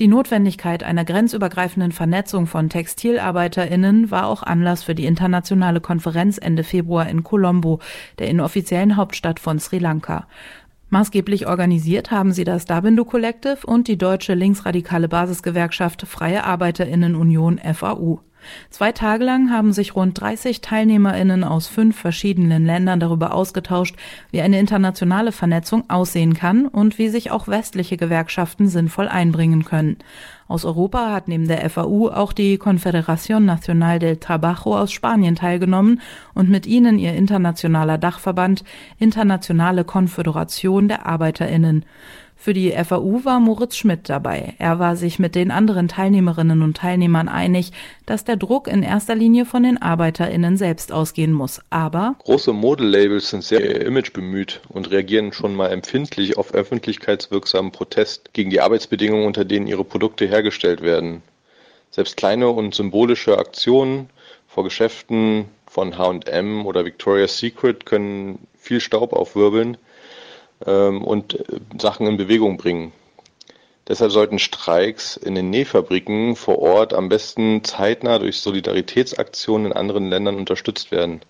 [0.02, 6.66] Die Notwendigkeit einer grenzübergreifenden Vernetzung von Textilarbeiterinnen war auch Anlass für die internationale Konferenz Ende
[6.66, 7.80] Februar in Colombo,
[8.20, 10.28] der inoffiziellen Hauptstadt von Sri Lanka.
[10.90, 17.60] Maßgeblich organisiert haben sie das Dabindu Collective und die deutsche linksradikale Basisgewerkschaft Freie Arbeiterinnen Union
[17.60, 18.20] FAU.
[18.70, 23.96] Zwei Tage lang haben sich rund 30 TeilnehmerInnen aus fünf verschiedenen Ländern darüber ausgetauscht,
[24.32, 29.98] wie eine internationale Vernetzung aussehen kann und wie sich auch westliche Gewerkschaften sinnvoll einbringen können.
[30.48, 36.02] Aus Europa hat neben der FAU auch die Confederación Nacional del Trabajo aus Spanien teilgenommen
[36.36, 38.64] und mit ihnen ihr internationaler Dachverband
[39.00, 41.86] Internationale Konföderation der Arbeiterinnen.
[42.38, 44.54] Für die FAU war Moritz Schmidt dabei.
[44.60, 47.72] Er war sich mit den anderen Teilnehmerinnen und Teilnehmern einig,
[48.06, 51.62] dass der Druck in erster Linie von den ArbeiterInnen selbst ausgehen muss.
[51.70, 58.34] Aber große Modelabels sind sehr image bemüht und reagieren schon mal empfindlich auf öffentlichkeitswirksamen Protest
[58.34, 61.24] gegen die Arbeitsbedingungen, unter denen ihre Produkte hergestellt werden.
[61.90, 64.10] Selbst kleine und symbolische Aktionen
[64.48, 69.78] vor Geschäften von H&M oder Victoria's Secret können viel Staub aufwirbeln
[70.60, 71.44] und äh,
[71.80, 72.92] Sachen in Bewegung bringen.
[73.88, 80.10] Deshalb sollten Streiks in den Nähfabriken vor Ort am besten zeitnah durch Solidaritätsaktionen in anderen
[80.10, 81.22] Ländern unterstützt werden.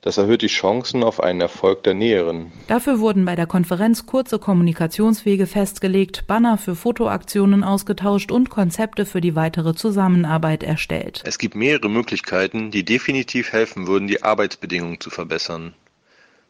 [0.00, 2.52] Das erhöht die Chancen auf einen Erfolg der Näheren.
[2.68, 9.20] Dafür wurden bei der Konferenz kurze Kommunikationswege festgelegt, Banner für Fotoaktionen ausgetauscht und Konzepte für
[9.20, 11.22] die weitere Zusammenarbeit erstellt.
[11.26, 15.74] Es gibt mehrere Möglichkeiten, die definitiv helfen würden, die Arbeitsbedingungen zu verbessern.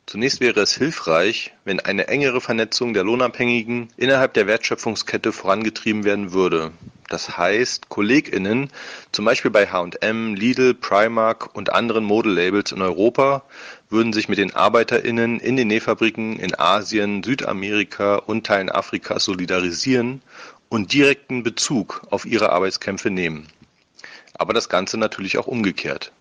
[0.08, 6.32] Zunächst wäre es hilfreich, wenn eine engere Vernetzung der Lohnabhängigen innerhalb der Wertschöpfungskette vorangetrieben werden
[6.32, 6.72] würde.
[7.10, 8.70] Das heißt, KollegInnen,
[9.12, 13.44] zum Beispiel bei H&M, Lidl, Primark und anderen Modelabels in Europa,
[13.90, 20.22] würden sich mit den ArbeiterInnen in den Nähfabriken in Asien, Südamerika und Teilen Afrikas solidarisieren
[20.70, 23.46] und direkten Bezug auf ihre Arbeitskämpfe nehmen.
[24.32, 26.12] Aber das Ganze natürlich auch umgekehrt.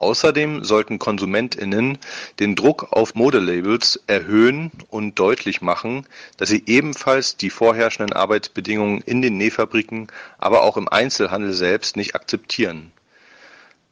[0.00, 1.98] Außerdem sollten KonsumentInnen
[2.38, 6.06] den Druck auf Modelabels erhöhen und deutlich machen,
[6.38, 10.08] dass sie ebenfalls die vorherrschenden Arbeitsbedingungen in den Nähfabriken,
[10.38, 12.92] aber auch im Einzelhandel selbst nicht akzeptieren.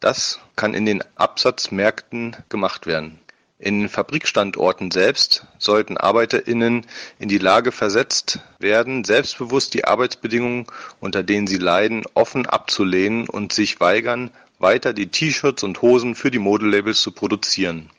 [0.00, 3.20] Das kann in den Absatzmärkten gemacht werden.
[3.58, 6.86] In Fabrikstandorten selbst sollten ArbeiterInnen
[7.18, 10.68] in die Lage versetzt werden, selbstbewusst die Arbeitsbedingungen,
[11.00, 16.30] unter denen sie leiden, offen abzulehnen und sich weigern, weiter die T-Shirts und Hosen für
[16.30, 17.90] die Modelabels zu produzieren.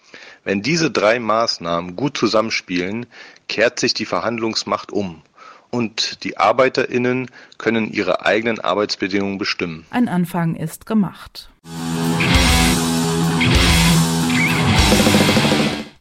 [0.43, 3.06] Wenn diese drei Maßnahmen gut zusammenspielen,
[3.48, 5.22] kehrt sich die Verhandlungsmacht um
[5.69, 9.86] und die Arbeiterinnen können ihre eigenen Arbeitsbedingungen bestimmen.
[9.91, 11.50] Ein Anfang ist gemacht.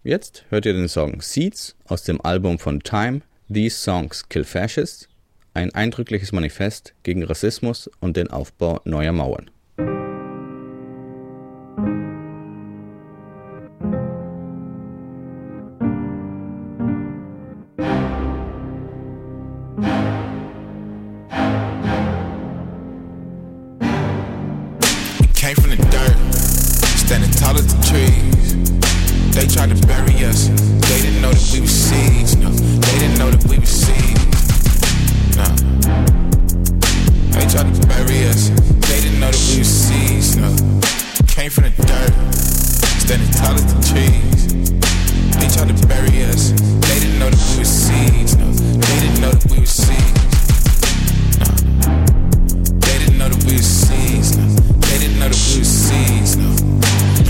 [0.03, 3.21] Jetzt hört ihr den Song Seeds aus dem Album von Time,
[3.53, 5.09] These Songs Kill Fascists,
[5.53, 9.51] ein eindrückliches Manifest gegen Rassismus und den Aufbau neuer Mauern.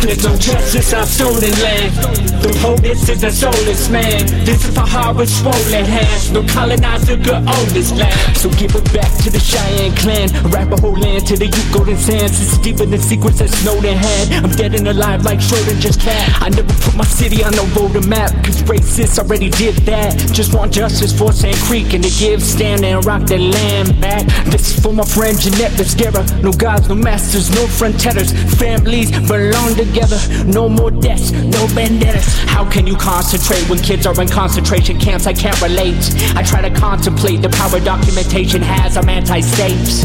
[0.08, 1.92] This is our stolen land.
[2.40, 4.24] The POTUS is a soulless man.
[4.44, 6.32] This is for Harvard swollen hands.
[6.32, 8.36] No colonizer could own this land.
[8.36, 10.30] So give it back to the Cheyenne clan.
[10.50, 12.40] Wrap a whole land to the Ute Golden Sands.
[12.40, 14.44] It's deeper than secrets that Snowden had.
[14.44, 16.40] I'm dead and alive like Schrodinger's cat.
[16.40, 18.32] I never put my city on no voter map.
[18.44, 20.16] Cause racists already did that.
[20.32, 24.24] Just want justice for Sand Creek and to give stand and rock the land back.
[24.46, 26.24] This is for my friend Jeanette Viscara.
[26.42, 28.32] No gods, no masters, no fronteras.
[28.56, 29.97] Families belong together.
[30.46, 32.26] No more deaths, no vendettas.
[32.46, 35.26] How can you concentrate when kids are in concentration camps?
[35.26, 36.14] I can't relate.
[36.36, 38.96] I try to contemplate the power documentation has.
[38.96, 40.04] I'm anti-states.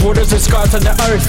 [0.00, 1.28] Borders are scars on the earth.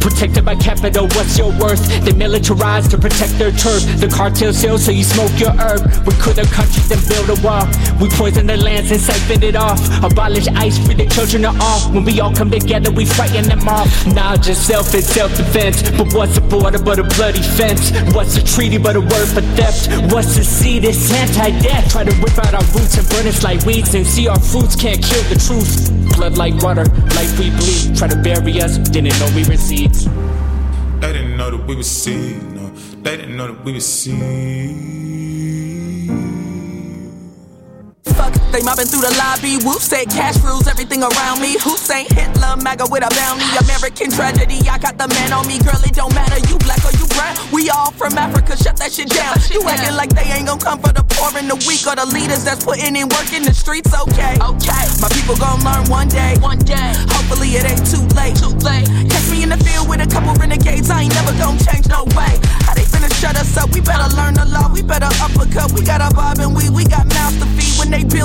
[0.00, 1.80] Protected by capital, what's your worth?
[2.04, 3.82] They militarize to protect their turf.
[4.00, 5.80] The cartel sells so you smoke your herb.
[6.06, 7.66] We could have country then build a wall.
[8.00, 9.80] We poison the lands and siphon it off.
[10.04, 11.80] Abolish ICE, free the children of all.
[11.92, 13.88] When we all come together, we frighten them off.
[14.06, 15.90] Nah, just self and self-defense.
[15.96, 17.90] But what's a border but a bloody fence?
[18.14, 19.88] What's a treaty but a word for theft?
[20.12, 20.84] What's a seed?
[20.84, 21.90] It's anti-death.
[21.90, 24.76] Try to rip out our roots and burn us like weeds and see our fruits
[24.76, 25.92] can't kill the truth.
[26.16, 27.96] Blood like water, like we bleed.
[27.96, 30.06] Try to bury us, didn't know we were seeds.
[31.00, 32.42] They didn't know that we were seeds.
[32.42, 32.70] No,
[33.02, 35.05] they didn't know that we were seeds.
[38.52, 39.58] They mobbing through the lobby.
[39.64, 41.58] Whoop said cash rules everything around me.
[41.58, 43.46] Hussein Hitler, MAGA with a bounty.
[43.66, 45.58] American tragedy, I got the man on me.
[45.62, 47.34] Girl, it don't matter, you black or you brown.
[47.52, 49.38] We all from Africa, shut that shit down.
[49.50, 52.06] You acting like they ain't gonna come for the poor and the weak or the
[52.06, 53.92] leaders that's putting in work in the streets.
[53.94, 54.84] Okay, okay.
[55.00, 56.36] My people gon' learn one day.
[56.40, 56.92] One day.
[57.14, 58.36] Hopefully it ain't too late.
[58.36, 58.86] Too late.
[59.08, 60.90] Catch me in the field with a couple renegades.
[60.90, 62.36] I ain't never gon' change, no way.
[62.66, 63.72] How they finna shut us up?
[63.72, 64.68] We better learn the law.
[64.72, 65.72] We better uppercut.
[65.72, 67.35] We got a bob and we, we got mouths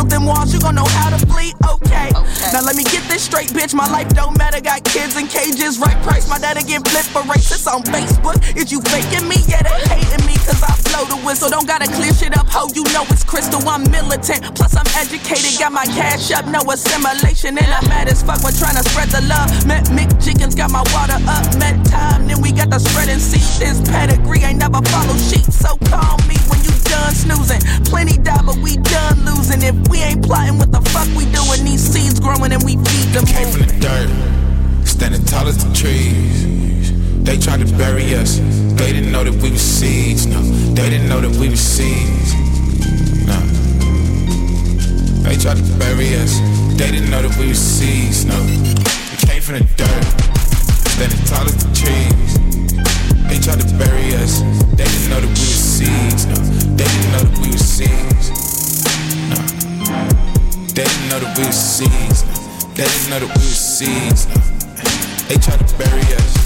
[0.01, 1.53] build them walls, you gon' know how to flee.
[1.61, 2.09] Okay.
[2.53, 3.73] Now let me get this straight, bitch.
[3.73, 4.59] My life don't matter.
[4.59, 6.27] Got kids in cages, right price.
[6.29, 8.37] My dad again flip for racist on Facebook.
[8.57, 9.37] Is you faking me?
[9.47, 11.49] Yeah, they hating me cause I blow the whistle.
[11.49, 12.67] Don't gotta clear shit up, ho.
[12.73, 13.61] You know it's crystal.
[13.67, 14.55] I'm militant.
[14.55, 15.59] Plus I'm educated.
[15.59, 16.45] Got my cash up.
[16.47, 17.57] No assimilation.
[17.57, 18.41] And I'm mad as fuck.
[18.43, 19.49] We're trying to spread the love.
[19.67, 20.55] Met Mick Chickens.
[20.55, 21.45] Got my water up.
[21.61, 22.27] Met time.
[22.27, 23.45] Then we got the spreading seed.
[23.61, 25.45] This pedigree ain't never follow sheep.
[25.51, 27.61] So call me when you done snoozing.
[27.87, 29.63] Plenty die, but we done losing.
[29.63, 33.07] If we ain't plotting what the fuck we doing, these seeds growing and we feed
[33.15, 33.25] them.
[33.25, 34.09] Came from the dirt,
[34.85, 36.91] standing tall as the trees.
[37.23, 38.39] They tried to bury us.
[38.79, 40.25] They didn't know that we were seeds.
[40.25, 40.41] No,
[40.75, 42.33] they didn't know that we were seeds.
[43.25, 43.39] No.
[45.23, 46.39] They tried to bury us.
[46.77, 48.25] They didn't know that we were seeds.
[48.25, 48.37] No.
[48.41, 50.05] We came from the dirt,
[50.91, 52.60] standing tall as the trees.
[53.31, 54.41] They tried to bury us.
[54.75, 56.25] They didn't know that we were seeds.
[56.25, 56.35] No.
[56.75, 58.29] They didn't know that we were seeds.
[59.31, 59.39] No.
[60.75, 62.25] They didn't know that we were seeds.
[62.25, 62.33] No.
[62.75, 64.27] They didn't know that we were seeds.
[64.27, 64.35] No.
[65.29, 66.41] They tried to bury us.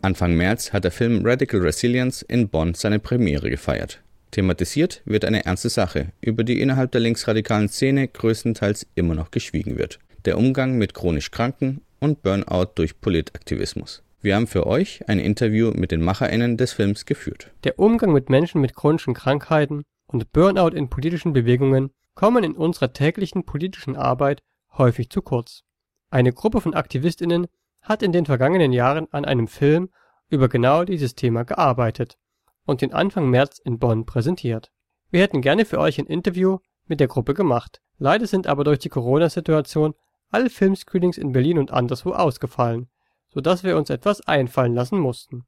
[0.00, 4.00] Anfang März hat der Film Radical Resilience in Bonn seine Premiere gefeiert.
[4.30, 9.76] Thematisiert wird eine ernste Sache, über die innerhalb der linksradikalen Szene größtenteils immer noch geschwiegen
[9.76, 9.98] wird.
[10.24, 14.02] Der Umgang mit chronisch Kranken und Burnout durch Politaktivismus.
[14.20, 17.50] Wir haben für euch ein Interview mit den MacherInnen des Films geführt.
[17.64, 22.92] Der Umgang mit Menschen mit chronischen Krankheiten und Burnout in politischen Bewegungen kommen in unserer
[22.92, 24.42] täglichen politischen Arbeit
[24.76, 25.62] häufig zu kurz.
[26.10, 27.46] Eine Gruppe von AktivistInnen
[27.88, 29.90] hat in den vergangenen Jahren an einem Film
[30.28, 32.18] über genau dieses Thema gearbeitet
[32.64, 34.70] und den Anfang März in Bonn präsentiert.
[35.10, 37.80] Wir hätten gerne für euch ein Interview mit der Gruppe gemacht.
[37.96, 39.94] Leider sind aber durch die Corona-Situation
[40.30, 42.90] alle Filmscreenings in Berlin und anderswo ausgefallen,
[43.30, 45.46] sodass wir uns etwas einfallen lassen mussten.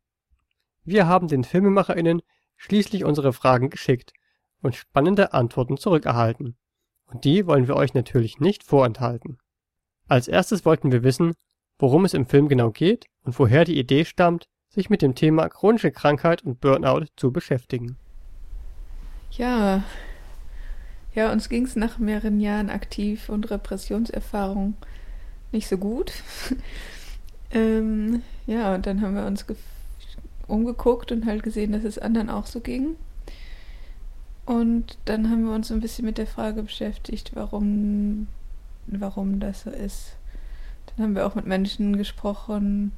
[0.83, 2.23] Wir haben den FilmemacherInnen
[2.57, 4.15] schließlich unsere Fragen geschickt
[4.63, 6.57] und spannende Antworten zurückerhalten.
[7.07, 9.39] Und die wollen wir euch natürlich nicht vorenthalten.
[10.09, 11.35] Als erstes wollten wir wissen,
[11.81, 15.49] worum es im Film genau geht und woher die Idee stammt, sich mit dem Thema
[15.49, 17.97] chronische Krankheit und Burnout zu beschäftigen.
[19.33, 19.83] Ja,
[21.15, 24.75] ja, uns ging es nach mehreren Jahren Aktiv- und Repressionserfahrung
[25.51, 26.13] nicht so gut.
[27.51, 29.45] ähm, ja, und dann haben wir uns
[30.47, 32.97] umgeguckt und halt gesehen, dass es anderen auch so ging.
[34.47, 38.29] Und dann haben wir uns ein bisschen mit der Frage beschäftigt, warum,
[38.87, 40.17] warum das so ist.
[41.01, 42.93] Dann haben wir auch mit Menschen gesprochen,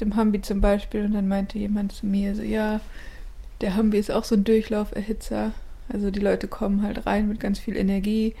[0.00, 2.80] dem Hambi zum Beispiel, und dann meinte jemand zu mir so, ja,
[3.60, 5.52] der Hambi ist auch so ein Durchlauferhitzer.
[5.92, 8.34] Also die Leute kommen halt rein mit ganz viel Energie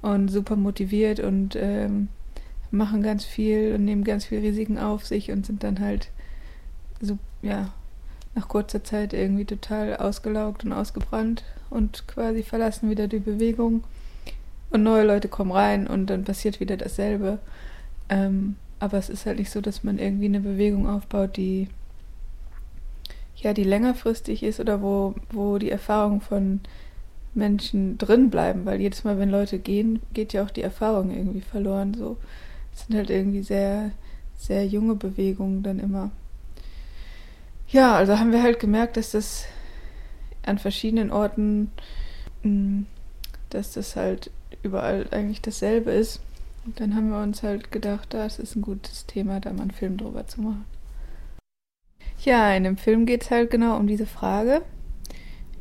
[0.00, 2.08] und super motiviert und ähm,
[2.70, 6.08] machen ganz viel und nehmen ganz viel Risiken auf sich und sind dann halt
[7.02, 7.70] so, ja,
[8.34, 13.84] nach kurzer Zeit irgendwie total ausgelaugt und ausgebrannt und quasi verlassen wieder die Bewegung.
[14.70, 17.40] Und neue Leute kommen rein und dann passiert wieder dasselbe.
[18.08, 21.68] Ähm, aber es ist halt nicht so, dass man irgendwie eine Bewegung aufbaut, die
[23.40, 26.60] ja, die längerfristig ist oder wo, wo die Erfahrungen von
[27.34, 31.40] Menschen drin bleiben, weil jedes Mal, wenn Leute gehen, geht ja auch die Erfahrung irgendwie
[31.40, 31.94] verloren.
[31.94, 32.16] So,
[32.74, 33.92] es sind halt irgendwie sehr,
[34.36, 36.10] sehr junge Bewegungen dann immer.
[37.68, 39.44] Ja, also haben wir halt gemerkt, dass das
[40.44, 41.70] an verschiedenen Orten,
[42.42, 42.82] mm,
[43.50, 44.30] dass das halt
[44.62, 46.20] überall eigentlich dasselbe ist.
[46.68, 49.70] Und dann haben wir uns halt gedacht, das ist ein gutes Thema, da mal einen
[49.70, 50.66] Film drüber zu machen.
[52.22, 54.60] Ja, in dem Film geht es halt genau um diese Frage.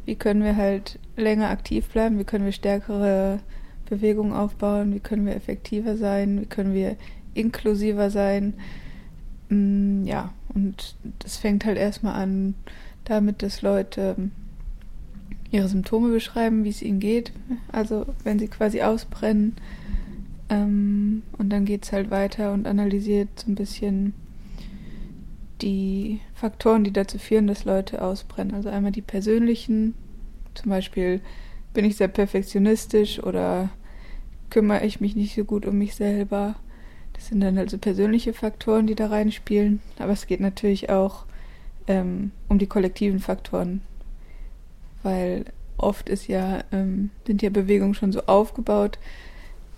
[0.03, 2.19] Wie können wir halt länger aktiv bleiben?
[2.19, 3.39] Wie können wir stärkere
[3.89, 4.93] Bewegungen aufbauen?
[4.93, 6.41] Wie können wir effektiver sein?
[6.41, 6.97] Wie können wir
[7.35, 8.55] inklusiver sein?
[9.47, 12.53] Mm, ja, und das fängt halt erstmal an
[13.05, 14.17] damit, dass Leute
[15.51, 17.31] ihre Symptome beschreiben, wie es ihnen geht.
[17.71, 19.55] Also wenn sie quasi ausbrennen.
[20.49, 24.13] Ähm, und dann geht es halt weiter und analysiert so ein bisschen
[25.61, 28.53] die Faktoren, die dazu führen, dass Leute ausbrennen.
[28.53, 29.95] Also einmal die persönlichen,
[30.53, 31.21] zum Beispiel
[31.73, 33.69] bin ich sehr perfektionistisch oder
[34.49, 36.55] kümmere ich mich nicht so gut um mich selber.
[37.13, 39.81] Das sind dann also persönliche Faktoren, die da reinspielen.
[39.97, 41.25] Aber es geht natürlich auch
[41.87, 43.81] ähm, um die kollektiven Faktoren,
[45.03, 45.45] weil
[45.77, 48.99] oft ist ja, ähm, sind ja Bewegungen schon so aufgebaut,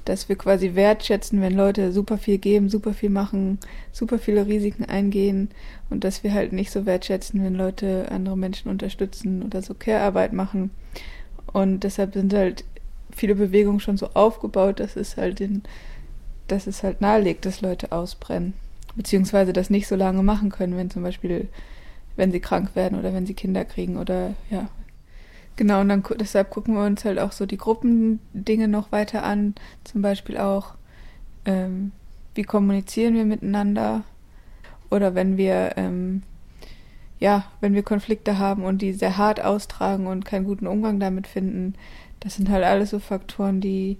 [0.06, 3.60] dass wir quasi wertschätzen, wenn Leute super viel geben, super viel machen,
[3.92, 5.50] super viele Risiken eingehen
[5.90, 10.34] und dass wir halt nicht so wertschätzen, wenn Leute andere Menschen unterstützen oder so Care-Arbeit
[10.34, 10.72] machen.
[11.52, 12.64] Und deshalb sind halt
[13.12, 15.64] viele Bewegungen schon so aufgebaut, dass es halt den,
[16.48, 18.54] dass es halt nahelegt, dass Leute ausbrennen.
[18.96, 21.48] Beziehungsweise das nicht so lange machen können, wenn zum Beispiel,
[22.16, 24.70] wenn sie krank werden oder wenn sie Kinder kriegen oder ja,
[25.60, 29.56] Genau, und dann deshalb gucken wir uns halt auch so die Gruppendinge noch weiter an.
[29.84, 30.76] Zum Beispiel auch,
[31.44, 31.92] ähm,
[32.34, 34.06] wie kommunizieren wir miteinander?
[34.90, 36.24] Oder wenn wir, ähm,
[37.20, 41.28] ja, wenn wir Konflikte haben und die sehr hart austragen und keinen guten Umgang damit
[41.28, 41.74] finden,
[42.22, 43.98] das sind halt alles so Faktoren, die,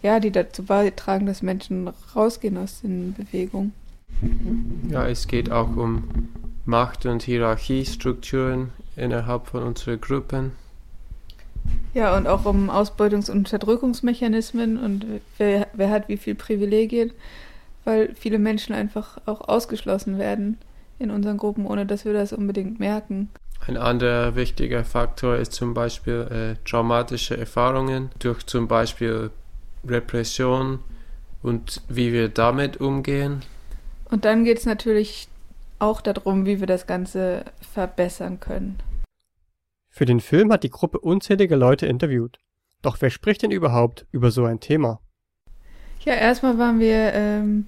[0.00, 3.74] ja, die dazu beitragen, dass Menschen rausgehen aus den Bewegungen.
[4.88, 6.04] Ja, es geht auch um
[6.64, 10.52] Macht- und Hierarchiestrukturen innerhalb von unseren Gruppen.
[11.96, 15.06] Ja, und auch um Ausbeutungs- und Unterdrückungsmechanismen und
[15.38, 17.10] wer, wer hat wie viel Privilegien,
[17.86, 20.58] weil viele Menschen einfach auch ausgeschlossen werden
[20.98, 23.30] in unseren Gruppen, ohne dass wir das unbedingt merken.
[23.66, 29.30] Ein anderer wichtiger Faktor ist zum Beispiel äh, traumatische Erfahrungen durch zum Beispiel
[29.82, 30.80] Repression
[31.42, 33.40] und wie wir damit umgehen.
[34.10, 35.28] Und dann geht es natürlich
[35.78, 38.80] auch darum, wie wir das Ganze verbessern können.
[39.96, 42.38] Für den Film hat die Gruppe unzählige Leute interviewt.
[42.82, 45.00] Doch wer spricht denn überhaupt über so ein Thema?
[46.04, 47.66] Ja, erstmal waren wir ähm,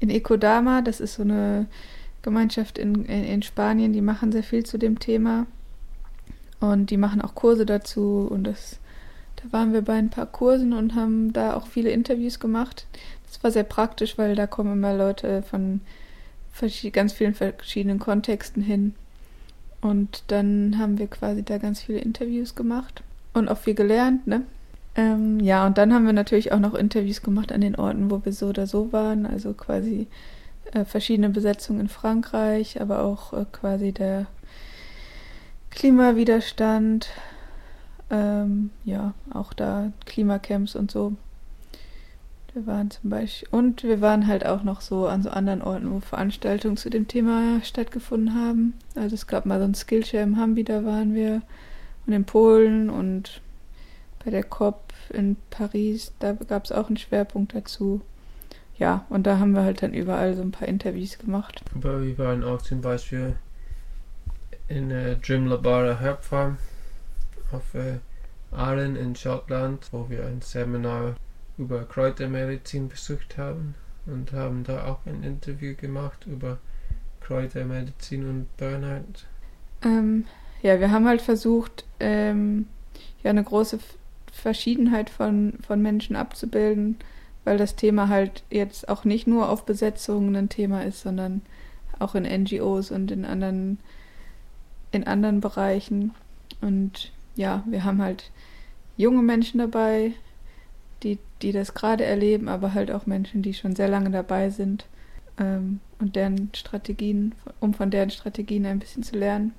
[0.00, 1.66] in Ecodama, das ist so eine
[2.22, 5.46] Gemeinschaft in, in, in, Spanien, die machen sehr viel zu dem Thema.
[6.58, 8.80] Und die machen auch Kurse dazu und das,
[9.36, 12.88] da waren wir bei ein paar Kursen und haben da auch viele Interviews gemacht.
[13.28, 15.80] Das war sehr praktisch, weil da kommen immer Leute von
[16.90, 18.96] ganz vielen verschiedenen Kontexten hin.
[19.80, 23.02] Und dann haben wir quasi da ganz viele Interviews gemacht
[23.32, 24.42] und auch viel gelernt, ne?
[24.96, 28.24] Ähm, ja, und dann haben wir natürlich auch noch Interviews gemacht an den Orten, wo
[28.24, 30.08] wir so oder so waren, also quasi
[30.72, 34.26] äh, verschiedene Besetzungen in Frankreich, aber auch äh, quasi der
[35.70, 37.10] Klimawiderstand,
[38.10, 41.12] ähm, ja, auch da Klimacamps und so.
[42.58, 45.92] Wir waren zum Beispiel, und wir waren halt auch noch so an so anderen Orten,
[45.92, 48.74] wo Veranstaltungen zu dem Thema stattgefunden haben.
[48.96, 51.42] Also es gab mal so ein Skillshare im Hambi, da waren wir,
[52.04, 53.42] und in Polen und
[54.24, 58.00] bei der COP in Paris, da gab es auch einen Schwerpunkt dazu.
[58.76, 61.62] Ja, und da haben wir halt dann überall so ein paar Interviews gemacht.
[61.76, 63.36] Aber wir waren auch zum Beispiel
[64.66, 66.58] in der Jim Labara Herbfarm
[67.52, 67.98] auf äh,
[68.50, 71.14] Arlen in Schottland, wo wir ein Seminar
[71.58, 73.74] über Kräutermedizin besucht haben
[74.06, 76.58] und haben da auch ein Interview gemacht über
[77.20, 79.26] Kräutermedizin und Burnout.
[79.82, 80.24] Ähm,
[80.62, 82.66] ja, wir haben halt versucht, ähm,
[83.22, 83.78] ja, eine große
[84.32, 86.96] Verschiedenheit von, von Menschen abzubilden,
[87.44, 91.42] weil das Thema halt jetzt auch nicht nur auf Besetzungen ein Thema ist, sondern
[91.98, 93.78] auch in NGOs und in anderen,
[94.92, 96.14] in anderen Bereichen.
[96.60, 98.30] Und ja, wir haben halt
[98.96, 100.12] junge Menschen dabei,
[101.42, 104.86] die, das gerade erleben, aber halt auch Menschen, die schon sehr lange dabei sind
[105.38, 109.52] ähm, und deren Strategien, um von deren Strategien ein bisschen zu lernen.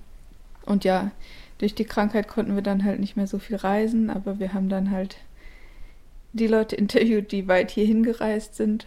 [0.66, 1.12] Und ja,
[1.58, 4.70] durch die Krankheit konnten wir dann halt nicht mehr so viel reisen, aber wir haben
[4.70, 5.18] dann halt
[6.34, 8.86] die Leute interviewt, die weit hierhin gereist sind.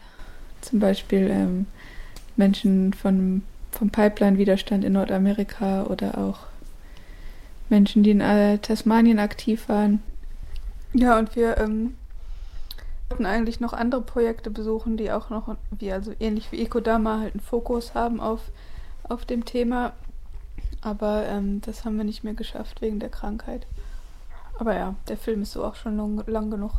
[0.60, 1.66] Zum Beispiel ähm,
[2.36, 6.46] Menschen von, vom Pipeline-Widerstand in Nordamerika oder auch
[7.68, 10.02] Menschen, die in äh, Tasmanien aktiv waren.
[10.92, 11.94] Ja, und wir ähm,
[13.12, 17.34] wollten eigentlich noch andere Projekte besuchen, die auch noch, wie also ähnlich wie Ekodama, halt
[17.34, 18.40] einen Fokus haben auf,
[19.02, 19.92] auf dem Thema.
[20.80, 23.66] Aber ähm, das haben wir nicht mehr geschafft wegen der Krankheit.
[24.58, 26.72] Aber ja, der Film ist so auch schon lang, lang genug.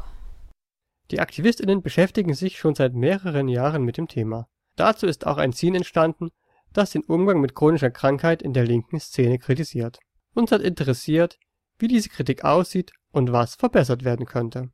[1.11, 4.47] Die AktivistInnen beschäftigen sich schon seit mehreren Jahren mit dem Thema.
[4.75, 6.29] Dazu ist auch ein Ziel entstanden,
[6.71, 9.99] das den Umgang mit chronischer Krankheit in der linken Szene kritisiert.
[10.33, 11.37] Uns hat interessiert,
[11.77, 14.71] wie diese Kritik aussieht und was verbessert werden könnte.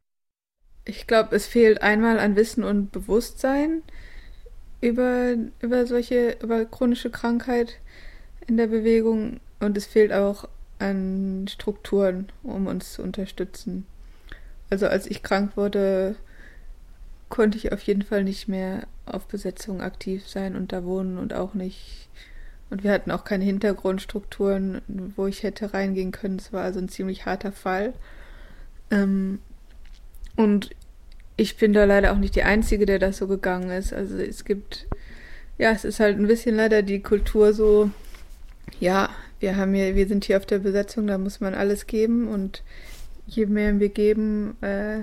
[0.86, 3.84] Ich glaube, es fehlt einmal an Wissen und Bewusstsein
[4.82, 7.80] über, über solche, über chronische Krankheit
[8.48, 10.48] in der Bewegung und es fehlt auch
[10.80, 13.86] an Strukturen, um uns zu unterstützen.
[14.70, 16.16] Also als ich krank wurde,
[17.28, 21.34] konnte ich auf jeden Fall nicht mehr auf Besetzung aktiv sein und da wohnen und
[21.34, 22.10] auch nicht.
[22.70, 24.82] Und wir hatten auch keine Hintergrundstrukturen,
[25.16, 26.38] wo ich hätte reingehen können.
[26.38, 27.94] Es war also ein ziemlich harter Fall.
[28.92, 29.40] Ähm,
[30.36, 30.70] und
[31.38, 33.94] ich bin da leider auch nicht die Einzige, der das so gegangen ist.
[33.94, 34.88] Also es gibt,
[35.58, 37.92] ja, es ist halt ein bisschen leider die Kultur so,
[38.80, 39.10] ja,
[39.40, 42.64] wir haben hier, wir sind hier auf der Besetzung, da muss man alles geben und
[43.26, 45.02] je mehr wir geben, äh,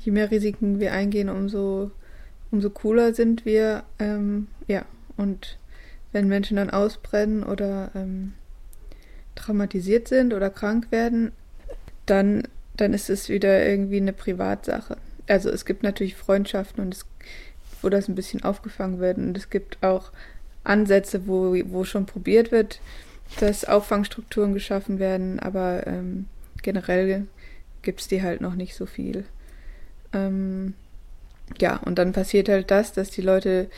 [0.00, 1.90] je mehr Risiken wir eingehen, umso,
[2.50, 3.84] umso cooler sind wir.
[3.98, 4.84] Ähm, ja,
[5.16, 5.58] und
[6.12, 8.34] wenn Menschen dann ausbrennen oder ähm,
[9.34, 11.32] traumatisiert sind oder krank werden,
[12.06, 14.96] dann, dann ist es wieder irgendwie eine Privatsache.
[15.26, 17.06] Also es gibt natürlich Freundschaften und es,
[17.82, 20.12] wo das ein bisschen aufgefangen wird und es gibt auch
[20.64, 22.80] Ansätze, wo, wo schon probiert wird,
[23.38, 26.26] dass Auffangstrukturen geschaffen werden, aber ähm,
[26.62, 27.26] generell
[27.82, 29.24] gibt es die halt noch nicht so viel.
[30.12, 30.74] Ähm,
[31.60, 33.68] ja, und dann passiert halt das, dass die Leute,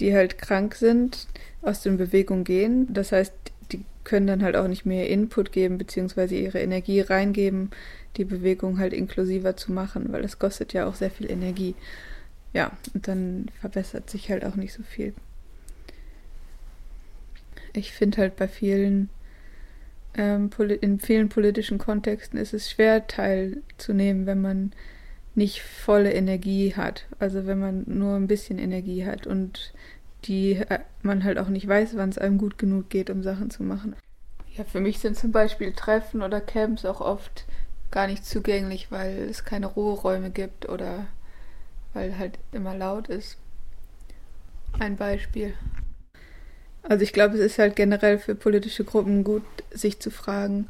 [0.00, 1.26] die halt krank sind,
[1.62, 2.92] aus den Bewegungen gehen.
[2.92, 3.32] Das heißt,
[3.72, 7.70] die können dann halt auch nicht mehr Input geben, beziehungsweise ihre Energie reingeben,
[8.16, 11.74] die Bewegung halt inklusiver zu machen, weil es kostet ja auch sehr viel Energie.
[12.52, 15.14] Ja, und dann verbessert sich halt auch nicht so viel.
[17.74, 19.10] Ich finde halt bei vielen
[20.14, 20.50] ähm,
[20.80, 24.72] in vielen politischen Kontexten ist es schwer teilzunehmen, wenn man
[25.34, 27.06] nicht volle Energie hat.
[27.18, 29.72] Also wenn man nur ein bisschen Energie hat und
[30.24, 33.50] die äh, man halt auch nicht weiß, wann es einem gut genug geht, um Sachen
[33.50, 33.94] zu machen.
[34.56, 37.44] Ja, für mich sind zum Beispiel Treffen oder Camps auch oft
[37.90, 41.06] gar nicht zugänglich, weil es keine Ruheräume gibt oder
[41.94, 43.38] weil halt immer laut ist.
[44.78, 45.54] Ein Beispiel.
[46.82, 50.68] Also ich glaube, es ist halt generell für politische Gruppen gut, sich zu fragen,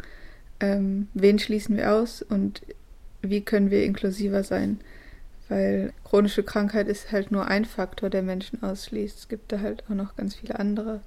[0.60, 2.62] ähm, wen schließen wir aus und
[3.22, 4.80] wie können wir inklusiver sein.
[5.48, 9.18] Weil chronische Krankheit ist halt nur ein Faktor, der Menschen ausschließt.
[9.18, 11.00] Es gibt da halt auch noch ganz viele andere.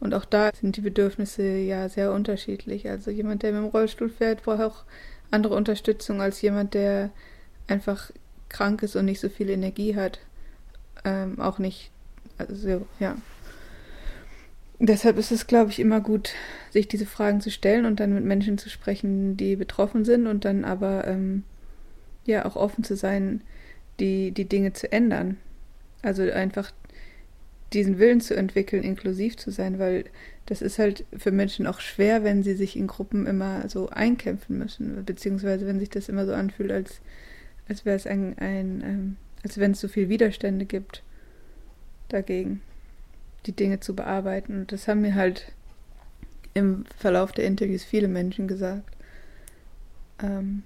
[0.00, 2.88] Und auch da sind die Bedürfnisse ja sehr unterschiedlich.
[2.88, 4.84] Also jemand, der mit dem Rollstuhl fährt, braucht auch
[5.30, 7.10] andere Unterstützung als jemand, der
[7.66, 8.10] einfach
[8.48, 10.20] krank ist und nicht so viel Energie hat.
[11.04, 11.90] Ähm, auch nicht,
[12.38, 13.16] also ja,
[14.80, 16.34] Deshalb ist es, glaube ich, immer gut,
[16.70, 20.44] sich diese Fragen zu stellen und dann mit Menschen zu sprechen, die betroffen sind und
[20.44, 21.42] dann aber ähm,
[22.26, 23.42] ja auch offen zu sein,
[23.98, 25.36] die, die Dinge zu ändern.
[26.02, 26.70] Also einfach
[27.72, 30.04] diesen Willen zu entwickeln, inklusiv zu sein, weil
[30.48, 34.56] das ist halt für Menschen auch schwer, wenn sie sich in Gruppen immer so einkämpfen
[34.56, 37.02] müssen, beziehungsweise wenn sich das immer so anfühlt, als,
[37.68, 41.02] als wäre es ein, ein ähm, als wenn es so viel Widerstände gibt
[42.08, 42.62] dagegen
[43.46, 44.60] die Dinge zu bearbeiten.
[44.60, 45.52] Und das haben mir halt
[46.54, 48.96] im Verlauf der Interviews viele Menschen gesagt.
[50.22, 50.62] Ähm,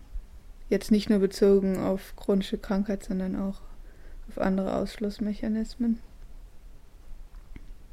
[0.69, 3.61] jetzt nicht nur bezogen auf chronische Krankheit, sondern auch
[4.29, 5.99] auf andere Ausschlussmechanismen.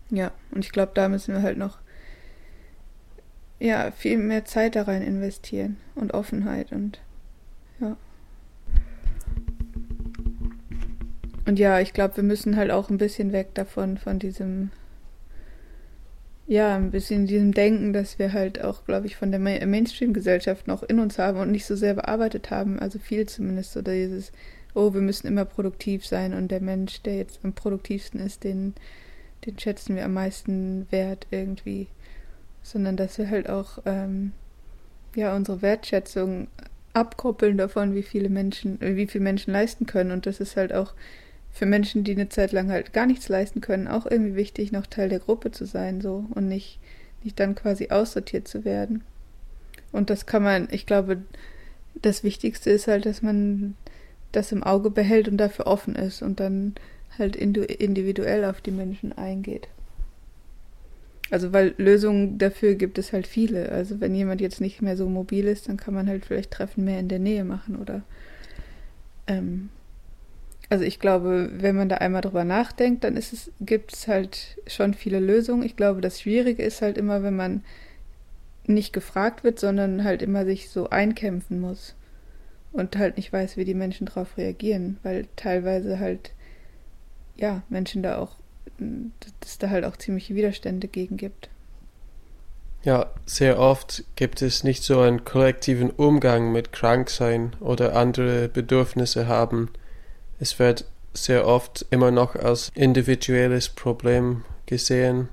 [0.10, 1.80] Ja, und ich glaube, da müssen wir halt noch
[3.60, 7.00] ja, viel mehr Zeit da rein investieren und Offenheit und
[7.80, 7.98] ja.
[11.46, 14.70] Und ja, ich glaube, wir müssen halt auch ein bisschen weg davon, von diesem,
[16.48, 20.84] ja, ein bisschen diesem Denken, dass wir halt auch, glaube ich, von der Mainstream-Gesellschaft noch
[20.84, 24.32] in uns haben und nicht so sehr bearbeitet haben, also viel zumindest, oder dieses,
[24.76, 28.76] oh, wir müssen immer produktiv sein und der Mensch, der jetzt am produktivsten ist, den,
[29.46, 31.88] den schätzen wir am meisten wert irgendwie.
[32.64, 34.34] Sondern dass wir halt auch, ähm,
[35.16, 36.48] ja, unsere Wertschätzung
[36.94, 40.12] abkoppeln davon, wie viele Menschen, wie viele Menschen leisten können.
[40.12, 40.94] Und das ist halt auch
[41.52, 44.86] für Menschen, die eine Zeit lang halt gar nichts leisten können, auch irgendwie wichtig, noch
[44.86, 46.80] Teil der Gruppe zu sein, so und nicht,
[47.24, 49.04] nicht dann quasi aussortiert zu werden.
[49.92, 51.22] Und das kann man, ich glaube,
[51.96, 53.76] das Wichtigste ist halt, dass man
[54.32, 56.76] das im Auge behält und dafür offen ist und dann
[57.20, 59.68] halt individuell auf die Menschen eingeht.
[61.32, 63.70] Also weil Lösungen dafür gibt es halt viele.
[63.72, 66.86] Also wenn jemand jetzt nicht mehr so mobil ist, dann kann man halt vielleicht Treffen
[66.86, 68.02] mehr in der Nähe machen oder
[69.28, 69.70] ähm,
[70.70, 74.58] also ich glaube, wenn man da einmal drüber nachdenkt, dann ist es, gibt es halt
[74.68, 75.64] schon viele Lösungen.
[75.64, 77.64] Ich glaube, das Schwierige ist halt immer, wenn man
[78.68, 81.96] nicht gefragt wird, sondern halt immer sich so einkämpfen muss
[82.72, 86.34] und halt nicht weiß, wie die Menschen darauf reagieren, weil teilweise halt
[87.40, 88.36] ja Menschen da auch,
[89.40, 91.50] dass da halt auch ziemliche Widerstände gegen gibt.
[92.84, 99.28] Ja, sehr oft gibt es nicht so einen kollektiven Umgang mit Kranksein oder andere Bedürfnisse
[99.28, 99.70] haben.
[100.40, 105.28] Es wird sehr oft immer noch als individuelles Problem gesehen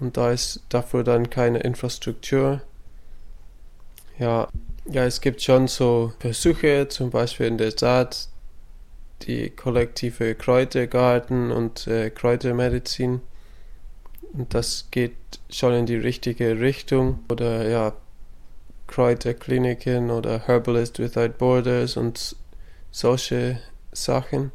[0.00, 2.60] und da ist dafür dann keine Infrastruktur.
[4.18, 4.48] Ja,
[4.86, 8.28] ja, es gibt schon so Versuche, zum Beispiel in der Stadt,
[9.26, 13.20] die kollektive Kräutergarten und äh, Kräutermedizin.
[14.32, 15.16] Und das geht
[15.50, 17.20] schon in die richtige Richtung.
[17.28, 17.92] Oder ja,
[18.86, 22.36] Kräuterkliniken oder Herbalist Without Borders und
[22.90, 23.60] solche
[23.92, 24.52] Sachen.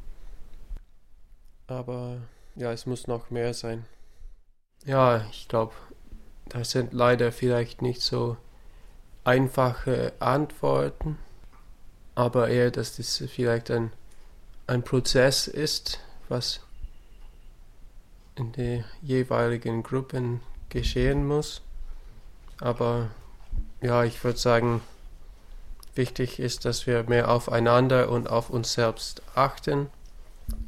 [1.68, 2.18] Aber
[2.56, 3.86] ja, es muss noch mehr sein.
[4.86, 5.74] Ja, ich glaube,
[6.48, 8.38] da sind leider vielleicht nicht so
[9.24, 11.18] einfache Antworten,
[12.16, 13.92] aber eher, dass das vielleicht ein,
[14.70, 16.00] ein Prozess ist,
[16.30, 16.60] was
[18.36, 21.62] in den jeweiligen Gruppen geschehen muss.
[22.62, 23.10] Aber
[23.82, 24.82] ja, ich würde sagen,
[25.96, 29.88] wichtig ist, dass wir mehr aufeinander und auf uns selbst achten,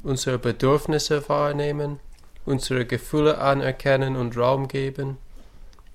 [0.02, 2.00] unsere Bedürfnisse wahrnehmen,
[2.44, 5.16] unsere Gefühle anerkennen und Raum geben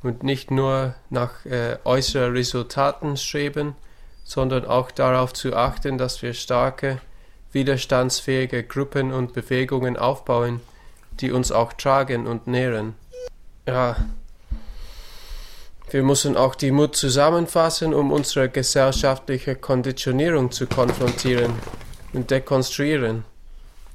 [0.01, 3.75] und nicht nur nach äh, äußeren Resultaten streben,
[4.23, 7.01] sondern auch darauf zu achten, dass wir starke,
[7.57, 10.61] widerstandsfähige Gruppen und Bewegungen aufbauen,
[11.19, 12.93] die uns auch tragen und nähren.
[13.65, 13.95] Ja,
[15.89, 21.53] wir müssen auch die Mut zusammenfassen, um unsere gesellschaftliche Konditionierung zu konfrontieren
[22.13, 23.23] und dekonstruieren,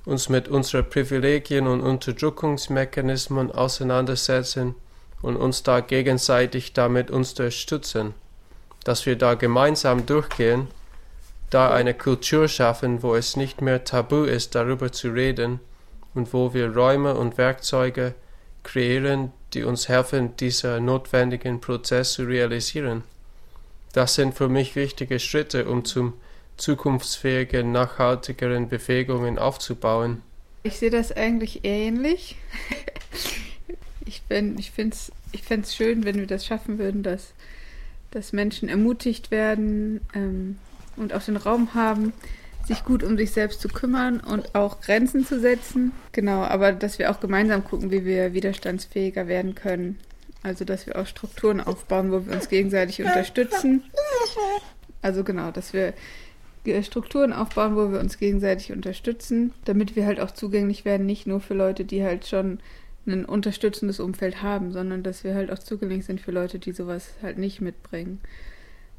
[0.05, 4.75] uns mit unseren Privilegien und Unterdrückungsmechanismen auseinandersetzen
[5.21, 8.15] und uns da gegenseitig damit unterstützen,
[8.83, 10.67] dass wir da gemeinsam durchgehen,
[11.53, 15.61] da eine Kultur schaffen, wo es nicht mehr tabu ist, darüber zu reden
[16.15, 18.15] und wo wir Räume und Werkzeuge
[18.63, 23.03] kreieren, die uns helfen, diesen notwendigen Prozess zu realisieren.
[23.93, 26.15] Das sind für mich wichtige Schritte, um zum
[26.57, 30.23] zukunftsfähigen, nachhaltigeren Bewegungen aufzubauen.
[30.63, 32.37] Ich sehe das eigentlich ähnlich.
[34.07, 37.33] ich bin, ich finde es ich find's schön, wenn wir das schaffen würden, dass,
[38.11, 40.59] dass Menschen ermutigt werden ähm,
[40.97, 42.13] und auch den Raum haben,
[42.67, 45.93] sich gut um sich selbst zu kümmern und auch Grenzen zu setzen.
[46.13, 49.99] Genau, aber dass wir auch gemeinsam gucken, wie wir widerstandsfähiger werden können.
[50.45, 53.85] Also, dass wir auch Strukturen aufbauen, wo wir uns gegenseitig unterstützen.
[55.01, 55.95] Also genau, dass wir
[56.83, 61.41] Strukturen aufbauen, wo wir uns gegenseitig unterstützen, damit wir halt auch zugänglich werden, nicht nur
[61.41, 62.61] für Leute, die halt schon
[63.05, 67.11] ein unterstützendes Umfeld haben, sondern dass wir halt auch zugänglich sind für Leute, die sowas
[67.21, 68.21] halt nicht mitbringen.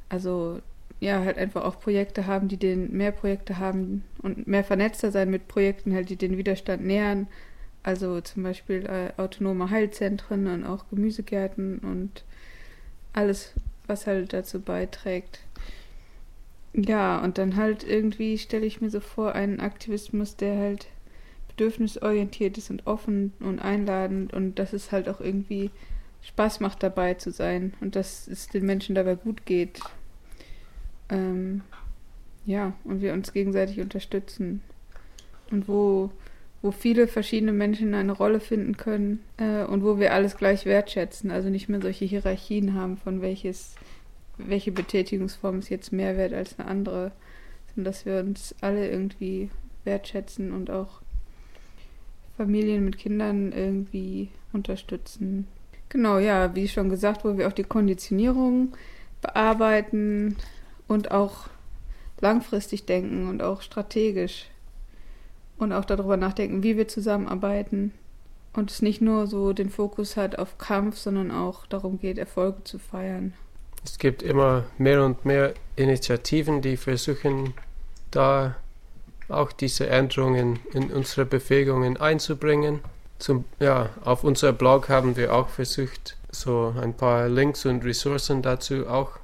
[0.09, 0.59] Also
[1.03, 5.29] ja, halt einfach auch Projekte haben, die den mehr Projekte haben und mehr vernetzter sein
[5.29, 7.27] mit Projekten halt, die den Widerstand nähern.
[7.83, 12.23] Also zum Beispiel äh, autonome Heilzentren und auch Gemüsegärten und
[13.11, 13.53] alles,
[13.85, 15.41] was halt dazu beiträgt.
[16.73, 20.87] Ja, und dann halt irgendwie stelle ich mir so vor, einen Aktivismus, der halt
[21.49, 25.69] bedürfnisorientiert ist und offen und einladend und dass es halt auch irgendwie
[26.21, 29.81] Spaß macht, dabei zu sein und dass es den Menschen dabei gut geht.
[31.09, 31.61] Ähm,
[32.45, 34.61] ja, und wir uns gegenseitig unterstützen.
[35.51, 36.11] Und wo,
[36.61, 41.31] wo viele verschiedene Menschen eine Rolle finden können äh, und wo wir alles gleich wertschätzen.
[41.31, 43.75] Also nicht mehr solche Hierarchien haben, von welches,
[44.37, 47.11] welche Betätigungsform ist jetzt mehr wert als eine andere,
[47.67, 49.49] sondern dass wir uns alle irgendwie
[49.83, 51.01] wertschätzen und auch
[52.37, 55.47] Familien mit Kindern irgendwie unterstützen.
[55.89, 58.73] Genau, ja, wie schon gesagt, wo wir auch die Konditionierung
[59.21, 60.35] bearbeiten
[60.93, 61.47] und auch
[62.21, 64.45] langfristig denken und auch strategisch
[65.57, 67.91] und auch darüber nachdenken, wie wir zusammenarbeiten
[68.53, 72.63] und es nicht nur so den Fokus hat auf Kampf, sondern auch darum geht, Erfolge
[72.63, 73.33] zu feiern.
[73.83, 77.53] Es gibt immer mehr und mehr Initiativen, die versuchen,
[78.11, 78.55] da
[79.27, 82.79] auch diese Änderungen in unsere Bewegungen einzubringen.
[83.19, 88.41] Zum, ja, auf unserem Blog haben wir auch versucht, so ein paar Links und Ressourcen
[88.41, 89.22] dazu auch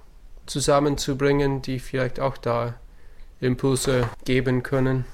[0.50, 2.76] zusammenzubringen, die vielleicht auch da
[3.40, 5.06] Impulse geben können.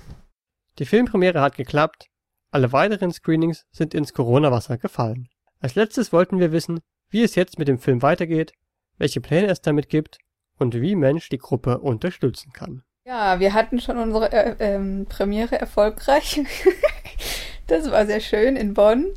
[0.80, 2.08] Die Filmpremiere hat geklappt,
[2.52, 5.28] alle weiteren Screenings sind ins Corona-Wasser gefallen.
[5.60, 6.80] Als letztes wollten wir wissen,
[7.10, 8.54] wie es jetzt mit dem Film weitergeht,
[8.98, 10.20] welche Pläne es damit gibt
[10.58, 12.84] und wie Mensch die Gruppe unterstützen kann.
[13.06, 16.42] Ja, wir hatten schon unsere äh, ähm, Premiere erfolgreich.
[17.68, 19.14] das war sehr schön in Bonn.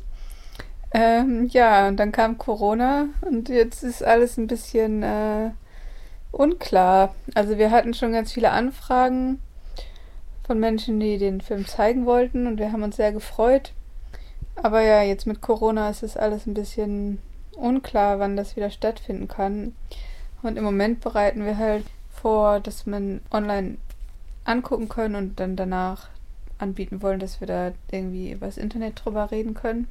[0.91, 5.51] Ähm, ja, und dann kam Corona und jetzt ist alles ein bisschen äh,
[6.31, 7.15] unklar.
[7.35, 9.39] Also wir hatten schon ganz viele Anfragen
[10.45, 13.73] von Menschen, die den Film zeigen wollten und wir haben uns sehr gefreut.
[14.55, 17.19] Aber ja, jetzt mit Corona ist es alles ein bisschen
[17.55, 19.73] unklar, wann das wieder stattfinden kann.
[20.41, 23.77] Und im Moment bereiten wir halt vor, dass man online
[24.45, 26.09] angucken können und dann danach
[26.57, 29.87] anbieten wollen, dass wir da irgendwie über das Internet drüber reden können.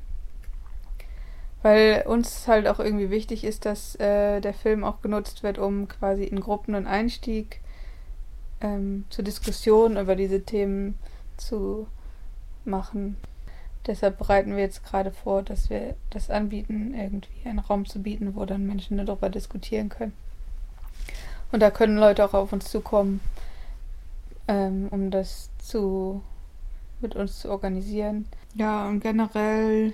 [1.68, 5.86] Weil uns halt auch irgendwie wichtig ist, dass äh, der Film auch genutzt wird, um
[5.86, 7.60] quasi in Gruppen einen Einstieg
[8.62, 10.98] ähm, zur Diskussion über diese Themen
[11.36, 11.86] zu
[12.64, 13.18] machen.
[13.86, 18.34] Deshalb bereiten wir jetzt gerade vor, dass wir das anbieten, irgendwie einen Raum zu bieten,
[18.34, 20.14] wo dann Menschen darüber diskutieren können.
[21.52, 23.20] Und da können Leute auch auf uns zukommen,
[24.46, 26.22] ähm, um das zu
[27.02, 28.24] mit uns zu organisieren.
[28.54, 29.92] Ja, und generell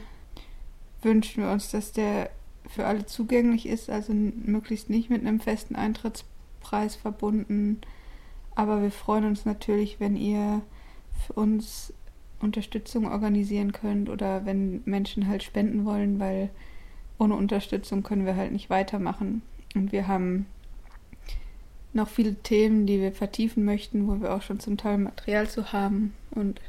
[1.04, 2.30] wünschen wir uns, dass der
[2.66, 7.80] für alle zugänglich ist, also möglichst nicht mit einem festen Eintrittspreis verbunden.
[8.54, 10.62] Aber wir freuen uns natürlich, wenn ihr
[11.26, 11.92] für uns
[12.40, 16.50] Unterstützung organisieren könnt oder wenn Menschen halt spenden wollen, weil
[17.18, 19.42] ohne Unterstützung können wir halt nicht weitermachen.
[19.74, 20.46] Und wir haben
[21.92, 25.72] noch viele Themen, die wir vertiefen möchten, wo wir auch schon zum Teil Material zu
[25.72, 26.60] haben und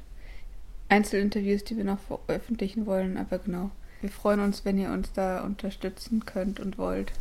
[0.87, 3.17] Einzelinterviews, die wir noch veröffentlichen wollen.
[3.17, 3.71] Aber genau,
[4.05, 7.11] wir freuen uns, wenn ihr uns da unterstützen könnt und wollt.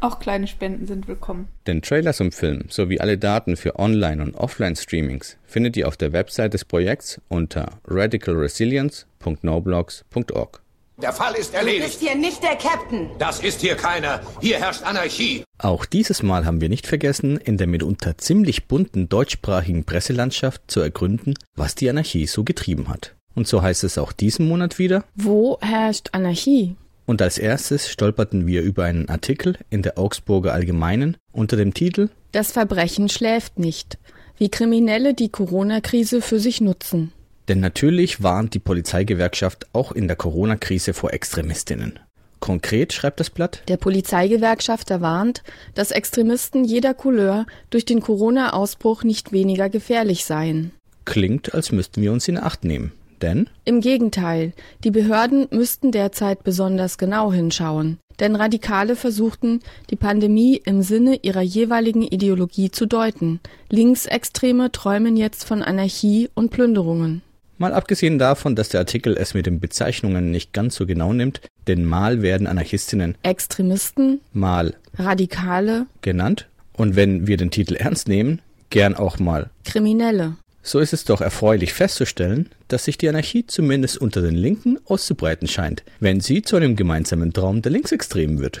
[0.00, 1.48] Auch kleine Spenden sind willkommen.
[1.66, 6.14] Den Trailer zum Film sowie alle Daten für Online- und Offline-Streamings findet ihr auf der
[6.14, 10.62] Website des Projekts unter radicalresilience.noblogs.org.
[11.02, 11.82] Der Fall ist erledigt.
[11.82, 13.10] Du bist hier nicht der Captain.
[13.18, 14.22] Das ist hier keiner.
[14.40, 15.44] Hier herrscht Anarchie.
[15.58, 20.80] Auch dieses Mal haben wir nicht vergessen, in der mitunter ziemlich bunten deutschsprachigen Presselandschaft zu
[20.80, 23.14] ergründen, was die Anarchie so getrieben hat.
[23.34, 25.04] Und so heißt es auch diesen Monat wieder.
[25.14, 26.76] Wo herrscht Anarchie?
[27.06, 32.10] Und als erstes stolperten wir über einen Artikel in der Augsburger Allgemeinen unter dem Titel
[32.30, 33.98] Das Verbrechen schläft nicht,
[34.38, 37.12] wie Kriminelle die Corona-Krise für sich nutzen.
[37.48, 41.98] Denn natürlich warnt die Polizeigewerkschaft auch in der Corona-Krise vor Extremistinnen.
[42.38, 45.42] Konkret schreibt das Blatt Der Polizeigewerkschafter warnt,
[45.74, 50.72] dass Extremisten jeder Couleur durch den Corona-Ausbruch nicht weniger gefährlich seien.
[51.04, 52.92] Klingt, als müssten wir uns in Acht nehmen.
[53.22, 53.48] Denn?
[53.64, 54.52] Im Gegenteil,
[54.84, 57.98] die Behörden müssten derzeit besonders genau hinschauen.
[58.20, 59.60] Denn Radikale versuchten,
[59.90, 63.40] die Pandemie im Sinne ihrer jeweiligen Ideologie zu deuten.
[63.70, 67.22] Linksextreme träumen jetzt von Anarchie und Plünderungen.
[67.58, 71.40] Mal abgesehen davon, dass der Artikel es mit den Bezeichnungen nicht ganz so genau nimmt,
[71.68, 78.42] denn mal werden Anarchistinnen Extremisten, mal Radikale genannt und wenn wir den Titel ernst nehmen,
[78.70, 80.36] gern auch mal Kriminelle.
[80.64, 85.48] So ist es doch erfreulich festzustellen, dass sich die Anarchie zumindest unter den Linken auszubreiten
[85.48, 88.60] scheint, wenn sie zu einem gemeinsamen Traum der Linksextremen wird.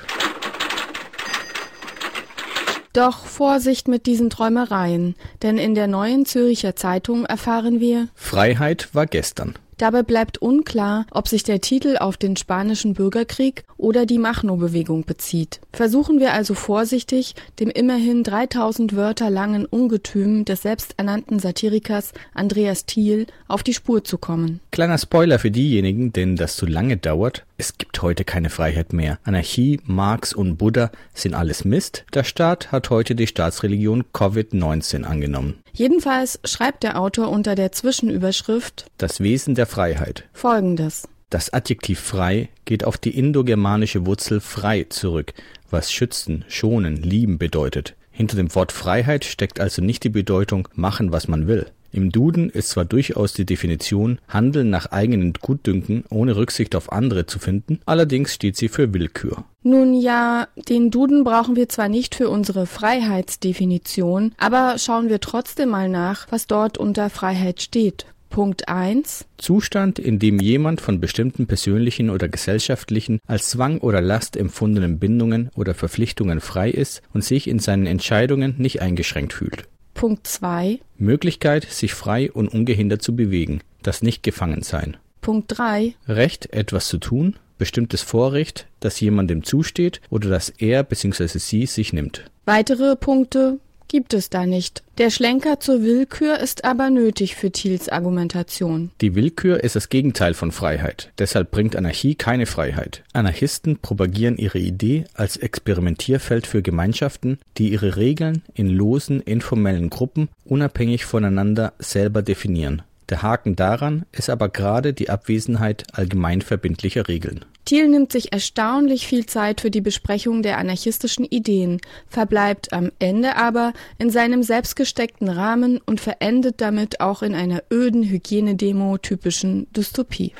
[2.92, 9.06] Doch Vorsicht mit diesen Träumereien, denn in der neuen Züricher Zeitung erfahren wir Freiheit war
[9.06, 9.54] gestern.
[9.82, 15.60] Dabei bleibt unklar, ob sich der Titel auf den spanischen Bürgerkrieg oder die Machno-Bewegung bezieht.
[15.72, 23.26] Versuchen wir also vorsichtig, dem immerhin 3000 Wörter langen Ungetüm des selbsternannten Satirikers Andreas Thiel
[23.48, 24.60] auf die Spur zu kommen.
[24.70, 27.44] Kleiner Spoiler für diejenigen, denen das zu lange dauert.
[27.62, 29.20] Es gibt heute keine Freiheit mehr.
[29.22, 32.04] Anarchie, Marx und Buddha sind alles Mist.
[32.12, 35.62] Der Staat hat heute die Staatsreligion Covid-19 angenommen.
[35.72, 41.06] Jedenfalls schreibt der Autor unter der Zwischenüberschrift Das Wesen der Freiheit folgendes.
[41.30, 45.32] Das Adjektiv frei geht auf die indogermanische Wurzel frei zurück,
[45.70, 47.94] was schützen, schonen, lieben bedeutet.
[48.10, 51.66] Hinter dem Wort Freiheit steckt also nicht die Bedeutung machen, was man will.
[51.92, 57.26] Im Duden ist zwar durchaus die Definition Handeln nach eigenen Gutdünken ohne Rücksicht auf andere
[57.26, 59.44] zu finden, allerdings steht sie für Willkür.
[59.62, 65.68] Nun ja, den Duden brauchen wir zwar nicht für unsere Freiheitsdefinition, aber schauen wir trotzdem
[65.68, 68.06] mal nach, was dort unter Freiheit steht.
[68.30, 69.26] Punkt 1.
[69.36, 75.50] Zustand, in dem jemand von bestimmten persönlichen oder gesellschaftlichen als Zwang oder Last empfundenen Bindungen
[75.54, 79.68] oder Verpflichtungen frei ist und sich in seinen Entscheidungen nicht eingeschränkt fühlt.
[79.94, 80.80] Punkt 2.
[80.98, 84.96] Möglichkeit, sich frei und ungehindert zu bewegen, das Nicht-Gefangensein.
[85.20, 85.94] Punkt 3.
[86.08, 91.26] Recht, etwas zu tun, bestimmtes Vorrecht, das jemandem zusteht oder das er bzw.
[91.38, 92.24] sie sich nimmt.
[92.44, 93.58] Weitere Punkte
[93.92, 94.82] gibt es da nicht.
[94.96, 98.90] Der Schlenker zur Willkür ist aber nötig für Thiels Argumentation.
[99.02, 101.12] Die Willkür ist das Gegenteil von Freiheit.
[101.18, 103.04] Deshalb bringt Anarchie keine Freiheit.
[103.12, 110.30] Anarchisten propagieren ihre Idee als Experimentierfeld für Gemeinschaften, die ihre Regeln in losen, informellen Gruppen
[110.46, 112.80] unabhängig voneinander selber definieren.
[113.12, 117.44] Der Haken daran ist aber gerade die Abwesenheit allgemein verbindlicher Regeln.
[117.66, 123.36] Thiel nimmt sich erstaunlich viel Zeit für die Besprechung der anarchistischen Ideen, verbleibt am Ende
[123.36, 130.32] aber in seinem selbstgesteckten Rahmen und verendet damit auch in einer öden Hygienedemo typischen Dystopie.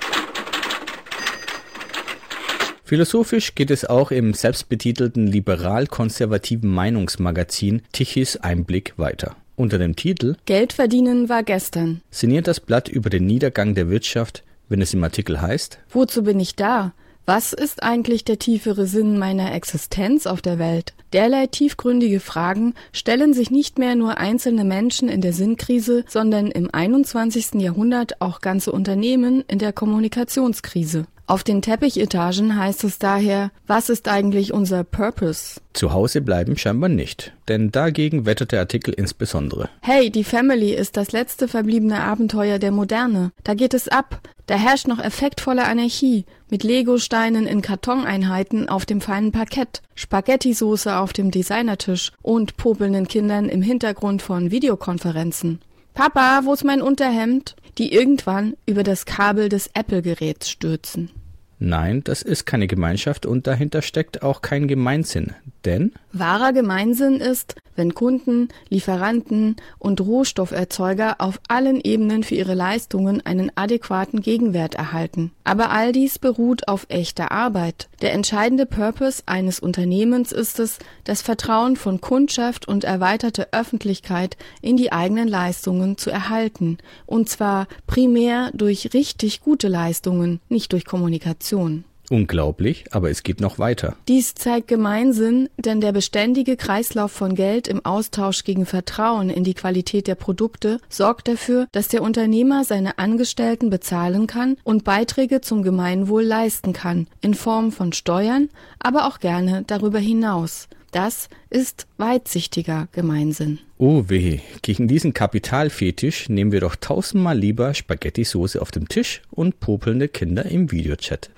[2.84, 9.36] Philosophisch geht es auch im selbstbetitelten liberal-konservativen Meinungsmagazin Tichys Einblick weiter.
[9.56, 14.42] Unter dem Titel Geld verdienen war gestern sinniert das Blatt über den Niedergang der Wirtschaft,
[14.68, 16.92] wenn es im Artikel heißt Wozu bin ich da?
[17.24, 20.92] Was ist eigentlich der tiefere Sinn meiner Existenz auf der Welt?
[21.12, 26.68] Derlei tiefgründige Fragen stellen sich nicht mehr nur einzelne Menschen in der Sinnkrise, sondern im
[26.72, 27.60] 21.
[27.60, 31.06] Jahrhundert auch ganze Unternehmen in der Kommunikationskrise.
[31.26, 35.60] Auf den Teppichetagen heißt es daher, was ist eigentlich unser Purpose?
[35.72, 39.70] Zu Hause bleiben scheinbar nicht, denn dagegen wettet der Artikel insbesondere.
[39.80, 43.30] Hey, die Family ist das letzte verbliebene Abenteuer der Moderne.
[43.44, 44.20] Da geht es ab.
[44.46, 51.12] Da herrscht noch effektvolle Anarchie mit Legosteinen in Kartoneinheiten auf dem feinen Parkett, Spaghetti-Soße auf
[51.12, 55.60] dem Designertisch und popelnden Kindern im Hintergrund von Videokonferenzen.
[55.94, 57.54] Papa, wo ist mein Unterhemd?
[57.78, 61.10] Die irgendwann über das Kabel des Apple-Geräts stürzen.
[61.58, 65.34] Nein, das ist keine Gemeinschaft und dahinter steckt auch kein Gemeinsinn.
[65.64, 73.24] Denn wahrer Gemeinsinn ist, wenn Kunden, Lieferanten und Rohstofferzeuger auf allen Ebenen für ihre Leistungen
[73.24, 75.32] einen adäquaten Gegenwert erhalten.
[75.44, 77.88] Aber all dies beruht auf echter Arbeit.
[78.02, 84.76] Der entscheidende Purpose eines Unternehmens ist es, das Vertrauen von Kundschaft und erweiterte Öffentlichkeit in
[84.76, 86.78] die eigenen Leistungen zu erhalten.
[87.06, 91.84] Und zwar primär durch richtig gute Leistungen, nicht durch Kommunikation.
[92.12, 93.96] Unglaublich, aber es geht noch weiter.
[94.06, 99.54] Dies zeigt Gemeinsinn, denn der beständige Kreislauf von Geld im Austausch gegen Vertrauen in die
[99.54, 105.62] Qualität der Produkte sorgt dafür, dass der Unternehmer seine Angestellten bezahlen kann und Beiträge zum
[105.62, 110.68] Gemeinwohl leisten kann, in Form von Steuern, aber auch gerne darüber hinaus.
[110.90, 113.58] Das ist weitsichtiger Gemeinsinn.
[113.78, 119.60] Oh weh, gegen diesen Kapitalfetisch nehmen wir doch tausendmal lieber Spaghetti-Soße auf dem Tisch und
[119.60, 121.30] popelnde Kinder im Videochat.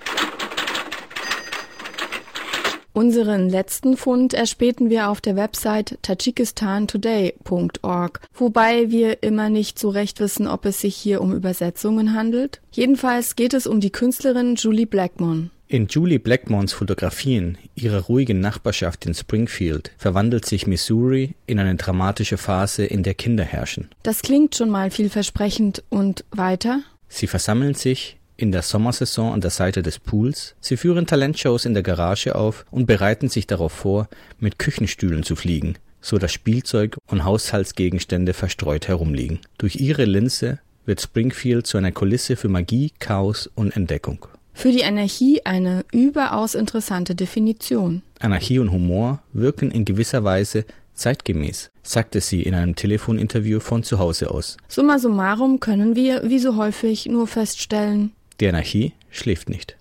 [2.95, 10.21] Unseren letzten Fund erspähten wir auf der Website tadschikistantoday.org, wobei wir immer nicht so recht
[10.21, 12.61] wissen, ob es sich hier um Übersetzungen handelt.
[12.71, 15.51] Jedenfalls geht es um die Künstlerin Julie Blackmon.
[15.67, 22.37] In Julie Blackmons Fotografien ihrer ruhigen Nachbarschaft in Springfield verwandelt sich Missouri in eine dramatische
[22.37, 23.89] Phase, in der Kinder herrschen.
[24.05, 26.85] Das klingt schon mal vielversprechend und weiter?
[27.09, 31.75] Sie versammeln sich in der Sommersaison an der Seite des Pools, sie führen Talentshows in
[31.75, 34.09] der Garage auf und bereiten sich darauf vor,
[34.39, 39.41] mit Küchenstühlen zu fliegen, so dass Spielzeug und Haushaltsgegenstände verstreut herumliegen.
[39.59, 44.27] Durch ihre Linse wird Springfield zu einer Kulisse für Magie, Chaos und Entdeckung.
[44.53, 48.03] Für die Anarchie eine überaus interessante Definition.
[48.21, 50.65] Anarchie und Humor wirken in gewisser Weise
[50.95, 54.57] zeitgemäß, sagte sie in einem Telefoninterview von zu Hause aus.
[54.69, 59.77] Summa summarum können wir, wie so häufig, nur feststellen, die Anarchie schläft nicht.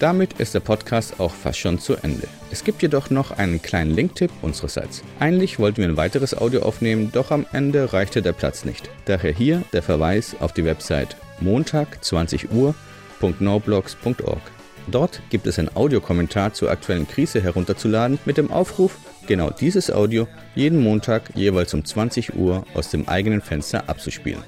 [0.00, 2.26] Damit ist der Podcast auch fast schon zu Ende.
[2.50, 5.02] Es gibt jedoch noch einen kleinen Linktipp unsererseits.
[5.20, 8.90] Eigentlich wollten wir ein weiteres Audio aufnehmen, doch am Ende reichte der Platz nicht.
[9.04, 14.42] Daher hier der Verweis auf die Website montag 20 Uhr.noblogs.org.
[14.88, 20.28] Dort gibt es ein Audiokommentar zur aktuellen Krise herunterzuladen mit dem Aufruf, genau dieses Audio
[20.54, 24.42] jeden Montag jeweils um 20 Uhr aus dem eigenen Fenster abzuspielen.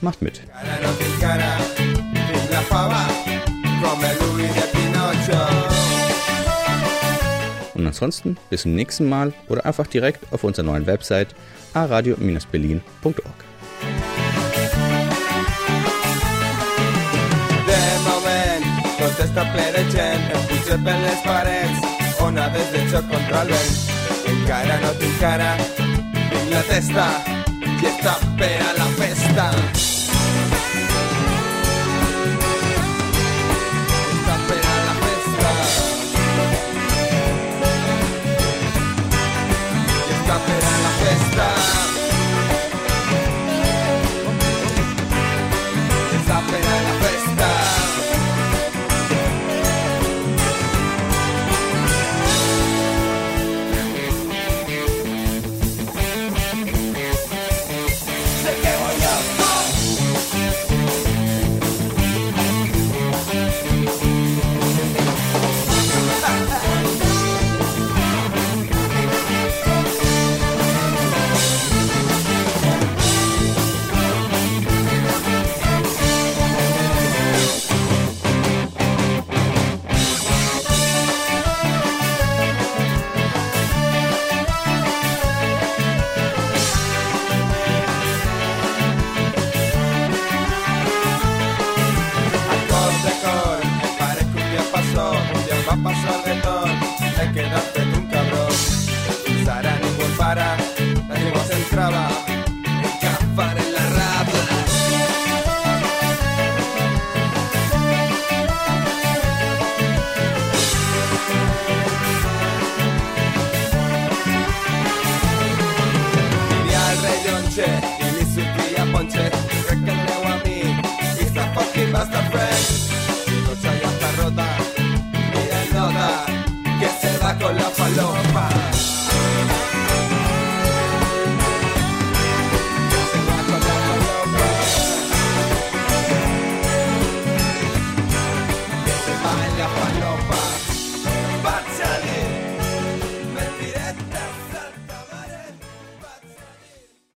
[0.00, 0.40] Macht mit.
[7.84, 11.34] Und ansonsten bis zum nächsten Mal oder einfach direkt auf unserer neuen Website
[11.74, 13.12] aradio-berlin.org.
[18.96, 20.24] tot està ple de gent
[20.72, 23.74] Em per les parets Onades de xoc contra el vent
[24.32, 27.08] Encara no tinc cara Tinc la testa
[27.60, 29.50] I està per a la festa